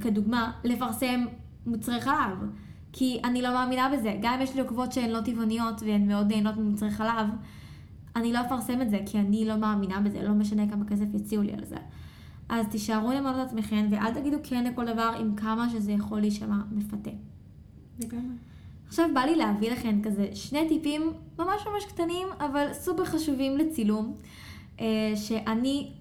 כדוגמה, 0.01 0.51
לפרסם 0.63 1.25
מוצרי 1.65 2.01
חלב. 2.01 2.37
כי 2.93 3.19
אני 3.23 3.41
לא 3.41 3.53
מאמינה 3.53 3.89
בזה. 3.93 4.17
גם 4.21 4.33
אם 4.33 4.41
יש 4.41 4.55
לי 4.55 4.61
עוקבות 4.61 4.91
שהן 4.91 5.09
לא 5.09 5.21
טבעוניות 5.21 5.83
והן 5.83 6.07
מאוד 6.07 6.33
נהנות 6.33 6.57
ממוצרי 6.57 6.91
חלב, 6.91 7.27
אני 8.15 8.33
לא 8.33 8.41
אפרסם 8.41 8.81
את 8.81 8.89
זה, 8.89 8.99
כי 9.05 9.19
אני 9.19 9.45
לא 9.45 9.55
מאמינה 9.55 10.01
בזה, 10.01 10.23
לא 10.23 10.31
משנה 10.31 10.67
כמה 10.67 10.85
כסף 10.85 11.05
יציעו 11.13 11.43
לי 11.43 11.53
על 11.53 11.65
זה. 11.65 11.75
אז 12.49 12.65
תישארו 12.67 13.11
למנות 13.11 13.35
את 13.35 13.47
עצמכם, 13.47 13.87
ואל 13.91 14.13
תגידו 14.13 14.37
כן 14.43 14.63
לכל 14.63 14.85
דבר 14.85 15.13
עם 15.19 15.35
כמה 15.35 15.69
שזה 15.69 15.91
יכול 15.91 16.19
להישמע 16.19 16.57
מפתה. 16.71 17.09
לגמרי. 17.99 18.35
עכשיו 18.87 19.09
בא 19.13 19.21
לי 19.21 19.35
להביא 19.35 19.71
לכם 19.71 20.01
כזה 20.03 20.27
שני 20.33 20.67
טיפים 20.67 21.13
ממש 21.39 21.61
ממש 21.67 21.85
קטנים, 21.87 22.27
אבל 22.39 22.73
סופר 22.73 23.05
חשובים 23.05 23.57
לצילום, 23.57 24.15
אה, 24.79 25.11
שאני, 25.15 25.91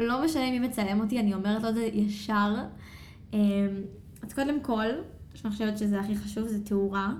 לא 0.00 0.24
משנה 0.24 0.50
מי 0.50 0.58
מצלם 0.58 1.00
אותי, 1.00 1.20
אני 1.20 1.34
אומרת 1.34 1.62
לו 1.62 1.68
את 1.68 1.74
זה 1.74 1.88
ישר. 1.92 2.54
אה, 3.34 3.38
אז 4.22 4.32
קודם 4.32 4.60
כל, 4.60 4.86
שאני 5.34 5.52
חושבת 5.52 5.78
שזה 5.78 6.00
הכי 6.00 6.16
חשוב, 6.16 6.48
זה 6.48 6.64
תאורה. 6.64 7.12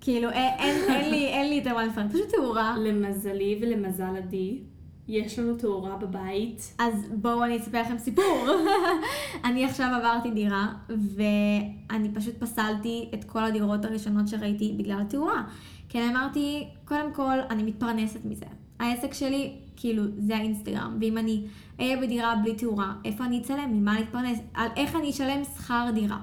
כאילו, 0.00 0.30
אין, 0.30 0.54
אין, 0.58 0.90
אין 0.90 1.10
לי, 1.10 1.26
אין 1.26 1.48
לי 1.48 1.54
יותר 1.54 1.74
מה 1.74 1.86
לפרט, 1.86 2.06
פשוט 2.10 2.28
תאורה. 2.28 2.76
למזלי 2.78 3.58
ולמזל 3.62 4.16
עדי, 4.16 4.60
יש 5.08 5.38
לנו 5.38 5.56
תאורה 5.56 5.96
בבית. 5.96 6.74
אז 6.78 7.08
בואו 7.14 7.44
אני 7.44 7.56
אספר 7.56 7.80
לכם 7.80 7.98
סיפור. 7.98 8.48
אני 9.44 9.64
עכשיו 9.64 9.90
עברתי 9.96 10.30
דירה, 10.30 10.74
ואני 10.88 12.14
פשוט 12.14 12.34
פסלתי 12.38 13.10
את 13.14 13.24
כל 13.24 13.44
הדירות 13.44 13.84
הראשונות 13.84 14.28
שראיתי 14.28 14.74
בגלל 14.78 15.00
התאורה. 15.00 15.44
כי 15.88 15.98
אני 15.98 16.08
אמרתי, 16.08 16.68
קודם 16.84 17.12
כל, 17.12 17.38
אני 17.50 17.62
מתפרנסת 17.62 18.24
מזה. 18.24 18.46
העסק 18.78 19.14
שלי, 19.14 19.52
כאילו, 19.76 20.02
זה 20.18 20.36
האינסטגרם, 20.36 20.98
ואם 21.00 21.18
אני 21.18 21.42
אהיה 21.80 21.96
בדירה 21.96 22.34
בלי 22.42 22.54
תאורה, 22.54 22.92
איפה 23.04 23.24
אני 23.24 23.40
אצלם? 23.40 23.70
ממה 23.72 23.92
אני 23.92 24.02
אתפרנס? 24.02 24.38
על 24.54 24.68
איך 24.76 24.96
אני 24.96 25.10
אשלם 25.10 25.44
שכר 25.44 25.90
דירה? 25.94 26.18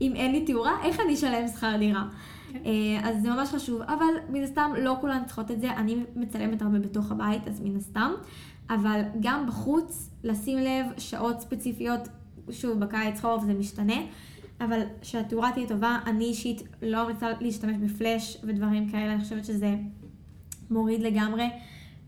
אם 0.00 0.12
אין 0.16 0.32
לי 0.32 0.44
תאורה, 0.44 0.84
איך 0.84 1.00
אני 1.00 1.14
אשלם 1.14 1.48
שכר 1.48 1.76
דירה? 1.78 2.08
כן. 2.52 2.58
אה, 2.66 3.08
אז 3.08 3.22
זה 3.22 3.30
ממש 3.30 3.48
חשוב, 3.48 3.82
אבל 3.82 4.14
מן 4.28 4.42
הסתם 4.42 4.70
לא 4.78 4.96
כולן 5.00 5.22
צריכות 5.26 5.50
את 5.50 5.60
זה, 5.60 5.72
אני 5.72 5.96
מצלמת 6.16 6.62
הרבה 6.62 6.78
בתוך 6.78 7.10
הבית, 7.10 7.48
אז 7.48 7.60
מן 7.60 7.76
הסתם, 7.76 8.12
אבל 8.70 9.00
גם 9.20 9.46
בחוץ, 9.46 10.10
לשים 10.24 10.58
לב, 10.58 10.86
שעות 10.98 11.40
ספציפיות, 11.40 12.00
שוב, 12.50 12.78
בקיץ 12.78 13.20
חורף 13.20 13.44
זה 13.44 13.54
משתנה, 13.54 13.96
אבל 14.60 14.80
שהתאורה 15.02 15.52
תהיה 15.52 15.68
טובה, 15.68 15.98
אני 16.06 16.24
אישית 16.24 16.62
לא 16.82 17.02
רוצה 17.02 17.26
להשתמש 17.40 17.76
בפלאש 17.76 18.36
ודברים 18.44 18.88
כאלה, 18.88 19.12
אני 19.12 19.22
חושבת 19.22 19.44
שזה 19.44 19.76
מוריד 20.70 21.02
לגמרי 21.02 21.48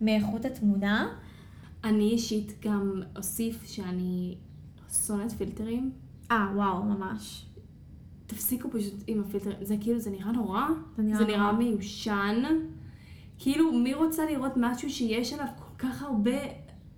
מאיכות 0.02 0.44
התמונה. 0.44 1.08
אני 1.84 2.10
אישית 2.10 2.52
גם 2.60 3.02
אוסיף 3.16 3.64
שאני 3.66 4.34
שונאת 5.06 5.32
פילטרים. 5.32 5.92
אה, 6.30 6.48
וואו, 6.54 6.82
ממש. 6.82 7.46
תפסיקו 8.26 8.70
פשוט 8.70 8.94
עם 9.06 9.20
הפילטרים, 9.20 9.56
זה 9.60 9.76
כאילו, 9.80 9.98
זה 9.98 10.10
נראה 10.10 10.32
נורא, 10.32 10.66
זה 10.96 11.02
נראה 11.02 11.18
זה 11.18 11.24
נורא. 11.24 11.36
נראה 11.36 11.52
מיושן. 11.52 12.42
כאילו, 13.38 13.72
מי 13.72 13.94
רוצה 13.94 14.24
לראות 14.26 14.52
משהו 14.56 14.90
שיש 14.90 15.32
עליו 15.32 15.46
כל 15.58 15.86
כך 15.86 16.02
הרבה 16.02 16.38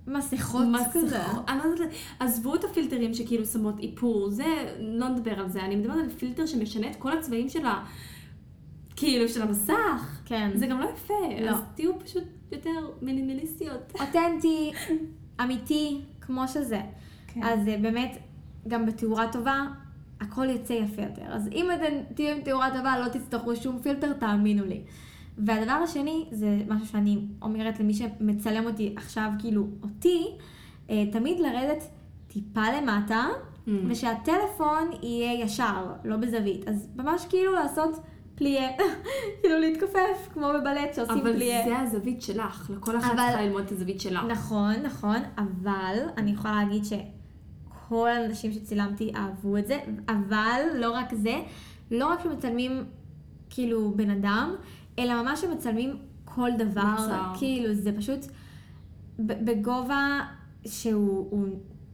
מסכות 0.06 0.66
כזה. 0.92 1.18
לא 1.18 1.84
עזבו 2.18 2.54
את 2.54 2.64
הפילטרים 2.64 3.14
שכאילו 3.14 3.44
שמות 3.44 3.78
איפור, 3.78 4.30
זה, 4.30 4.76
לא 4.80 5.08
נדבר 5.08 5.40
על 5.40 5.48
זה, 5.48 5.64
אני 5.64 5.76
מדברת 5.76 6.04
על 6.04 6.10
פילטר 6.10 6.46
שמשנה 6.46 6.90
את 6.90 6.96
כל 6.96 7.18
הצבעים 7.18 7.48
של 7.48 7.66
ה... 7.66 7.84
כאילו, 8.96 9.28
של 9.28 9.42
המסך. 9.42 10.20
כן. 10.24 10.50
זה 10.54 10.66
גם 10.66 10.80
לא 10.80 10.86
יפה, 10.94 11.14
לא. 11.40 11.50
אז 11.50 11.60
תהיו 11.74 11.98
פשוט 11.98 12.24
יותר 12.52 12.90
מינימליסטיות. 13.02 13.92
אותנטי, 14.00 14.72
אמיתי, 15.42 16.00
כמו 16.20 16.48
שזה. 16.48 16.80
כן. 17.26 17.42
אז 17.42 17.68
אה, 17.68 17.76
באמת, 17.82 18.18
גם 18.68 18.86
בתאורה 18.86 19.32
טובה, 19.32 19.66
הכל 20.20 20.48
יוצא 20.50 20.72
יפה 20.72 21.02
יותר. 21.02 21.26
אז 21.28 21.48
אם 21.52 21.70
אתם 21.74 22.14
תהיו 22.14 22.36
עם 22.36 22.40
תאורה 22.42 22.70
טובה, 22.76 22.98
לא 22.98 23.08
תצטרכו 23.08 23.56
שום 23.56 23.78
פילטר, 23.82 24.12
תאמינו 24.12 24.64
לי. 24.64 24.80
והדבר 25.38 25.72
השני, 25.72 26.24
זה 26.30 26.58
משהו 26.68 26.86
שאני 26.86 27.18
אומרת 27.42 27.80
למי 27.80 27.94
שמצלם 27.94 28.66
אותי 28.66 28.94
עכשיו, 28.96 29.30
כאילו 29.38 29.66
אותי, 29.82 30.26
אה, 30.90 31.04
תמיד 31.12 31.40
לרדת 31.40 31.82
טיפה 32.28 32.62
למטה, 32.80 33.26
Mm. 33.66 33.70
ושהטלפון 33.88 34.90
יהיה 35.02 35.44
ישר, 35.44 35.92
לא 36.04 36.16
בזווית. 36.16 36.68
אז 36.68 36.88
ממש 36.96 37.26
כאילו 37.28 37.52
לעשות 37.52 38.00
פליה, 38.34 38.68
כאילו 39.40 39.58
להתכופף, 39.60 40.28
כמו 40.32 40.46
בבלט 40.60 40.94
שעושים 40.94 41.18
אבל 41.18 41.32
פליה. 41.34 41.64
זה 41.64 41.78
הזווית 41.78 42.22
שלך, 42.22 42.70
לכל 42.76 42.96
אחת 42.98 43.12
אבל- 43.12 43.16
צריכה 43.28 43.42
ללמוד 43.42 43.62
את 43.64 43.72
הזווית 43.72 44.00
שלה. 44.00 44.22
נכון, 44.22 44.72
נכון, 44.84 45.16
אבל 45.38 45.96
אני 46.16 46.30
יכולה 46.30 46.54
להגיד 46.64 46.82
שכל 46.84 48.08
האנשים 48.08 48.52
שצילמתי 48.52 49.12
אהבו 49.16 49.56
את 49.56 49.66
זה, 49.66 49.78
אבל 50.08 50.60
לא 50.74 50.90
רק 50.90 51.14
זה, 51.14 51.40
לא 51.90 52.06
רק 52.06 52.20
שמצלמים 52.22 52.84
כאילו 53.50 53.92
בן 53.96 54.10
אדם, 54.10 54.54
אלא 54.98 55.22
ממש 55.22 55.40
שמצלמים 55.40 55.96
כל 56.24 56.50
דבר, 56.58 56.82
מוצר. 56.90 57.22
כאילו 57.38 57.74
זה 57.74 57.92
פשוט 57.96 58.20
בגובה 59.18 60.20
שהוא 60.66 61.26
הוא 61.30 61.46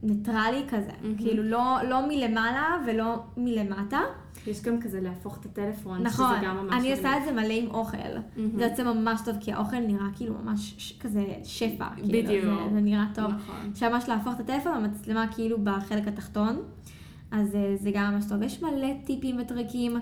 ניטרלי 0.03 0.63
כזה, 0.69 0.91
מהמם. 1.01 1.15
כאילו 1.17 1.43
לא, 1.43 1.75
לא 1.89 2.07
מלמעלה 2.07 2.77
ולא 2.87 3.15
מלמטה. 3.37 3.99
יש 4.47 4.61
גם 4.61 4.81
כזה 4.81 5.01
להפוך 5.01 5.37
את 5.39 5.45
הטלפון, 5.45 6.01
נכון, 6.03 6.35
שזה 6.35 6.45
גם 6.45 6.57
ממש... 6.57 6.73
אני 6.73 6.79
מגניב. 6.81 6.97
עושה 6.97 7.17
את 7.17 7.23
זה 7.25 7.31
מלא 7.31 7.53
עם 7.53 7.67
אוכל. 7.71 7.97
מהמם. 7.97 8.57
זה 8.57 8.63
יוצא 8.65 8.83
ממש 8.93 9.21
טוב, 9.25 9.35
כי 9.39 9.51
האוכל 9.53 9.79
נראה 9.79 10.05
כאילו 10.15 10.35
ממש 10.43 10.75
ש- 10.77 10.97
כזה 10.99 11.25
שפע. 11.43 11.87
כאילו, 11.95 12.07
בדיוק. 12.07 12.45
זה, 12.45 12.73
זה 12.73 12.81
נראה 12.81 13.05
טוב. 13.15 13.31
נכון. 13.31 13.71
שממש 13.75 14.09
להפוך 14.09 14.33
את 14.35 14.39
הטלפון, 14.39 14.71
המצלמה 14.73 15.25
כאילו 15.35 15.57
בחלק 15.63 16.07
התחתון. 16.07 16.61
אז 17.31 17.55
אה, 17.55 17.73
זה 17.75 17.91
גם 17.93 18.13
ממש 18.13 18.25
טוב. 18.29 18.43
יש 18.43 18.61
מלא 18.63 18.87
טיפים 19.05 19.39
וטריקים. 19.41 19.97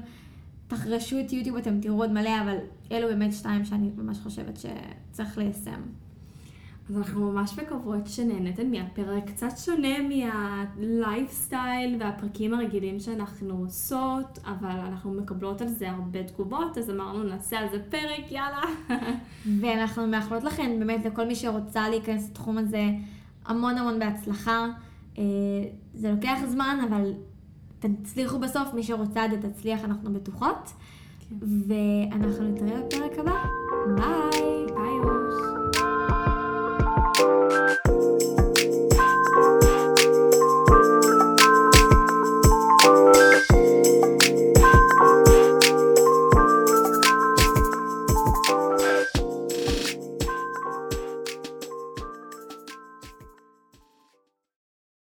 תחרשו 0.67 1.19
את 1.19 1.33
יוטיוב, 1.33 1.57
אתם 1.57 1.79
תראו 1.81 1.97
עוד 1.97 2.11
מלא, 2.11 2.41
אבל 2.43 2.55
אלו 2.91 3.07
באמת 3.07 3.33
שתיים 3.33 3.65
שאני 3.65 3.89
ממש 3.97 4.19
חושבת 4.19 4.57
שצריך 4.59 5.37
ליישם. 5.37 5.81
אז 6.89 6.97
אנחנו 6.97 7.31
ממש 7.31 7.59
מקוות 7.59 8.07
שנהנתם 8.07 8.71
מהפרק 8.71 9.29
קצת 9.29 9.57
שונה 9.57 9.97
מהלייפסטייל 10.01 11.95
והפרקים 11.99 12.53
הרגילים 12.53 12.99
שאנחנו 12.99 13.57
עושות, 13.57 14.39
אבל 14.45 14.79
אנחנו 14.87 15.13
מקבלות 15.13 15.61
על 15.61 15.67
זה 15.67 15.89
הרבה 15.89 16.23
תגובות, 16.23 16.77
אז 16.77 16.89
אמרנו 16.89 17.23
נעשה 17.23 17.59
על 17.59 17.65
זה 17.71 17.79
פרק, 17.89 18.31
יאללה. 18.31 18.61
ואנחנו 19.61 20.07
מאחלות 20.07 20.43
לכם, 20.43 20.79
באמת, 20.79 21.05
לכל 21.05 21.25
מי 21.25 21.35
שרוצה 21.35 21.89
להיכנס 21.89 22.29
לתחום 22.29 22.57
הזה, 22.57 22.83
המון 23.45 23.77
המון 23.77 23.99
בהצלחה. 23.99 24.67
אה, 25.17 25.23
זה 25.93 26.11
לוקח 26.11 26.39
זמן, 26.47 26.79
אבל 26.89 27.13
תצליחו 27.79 28.39
בסוף, 28.39 28.73
מי 28.73 28.83
שרוצה 28.83 29.25
את 29.25 29.31
זה 29.31 29.49
תצליח, 29.49 29.85
אנחנו 29.85 30.13
בטוחות. 30.13 30.71
כן. 31.29 31.35
ואנחנו 31.41 32.47
נתראה 32.47 32.81
בפרק 32.81 33.19
הבא. 33.19 33.43
ביי! 33.95 34.65
ביי 34.75 34.99
אוש. 35.03 35.58
Thank 37.19 37.79
you. 37.85 37.88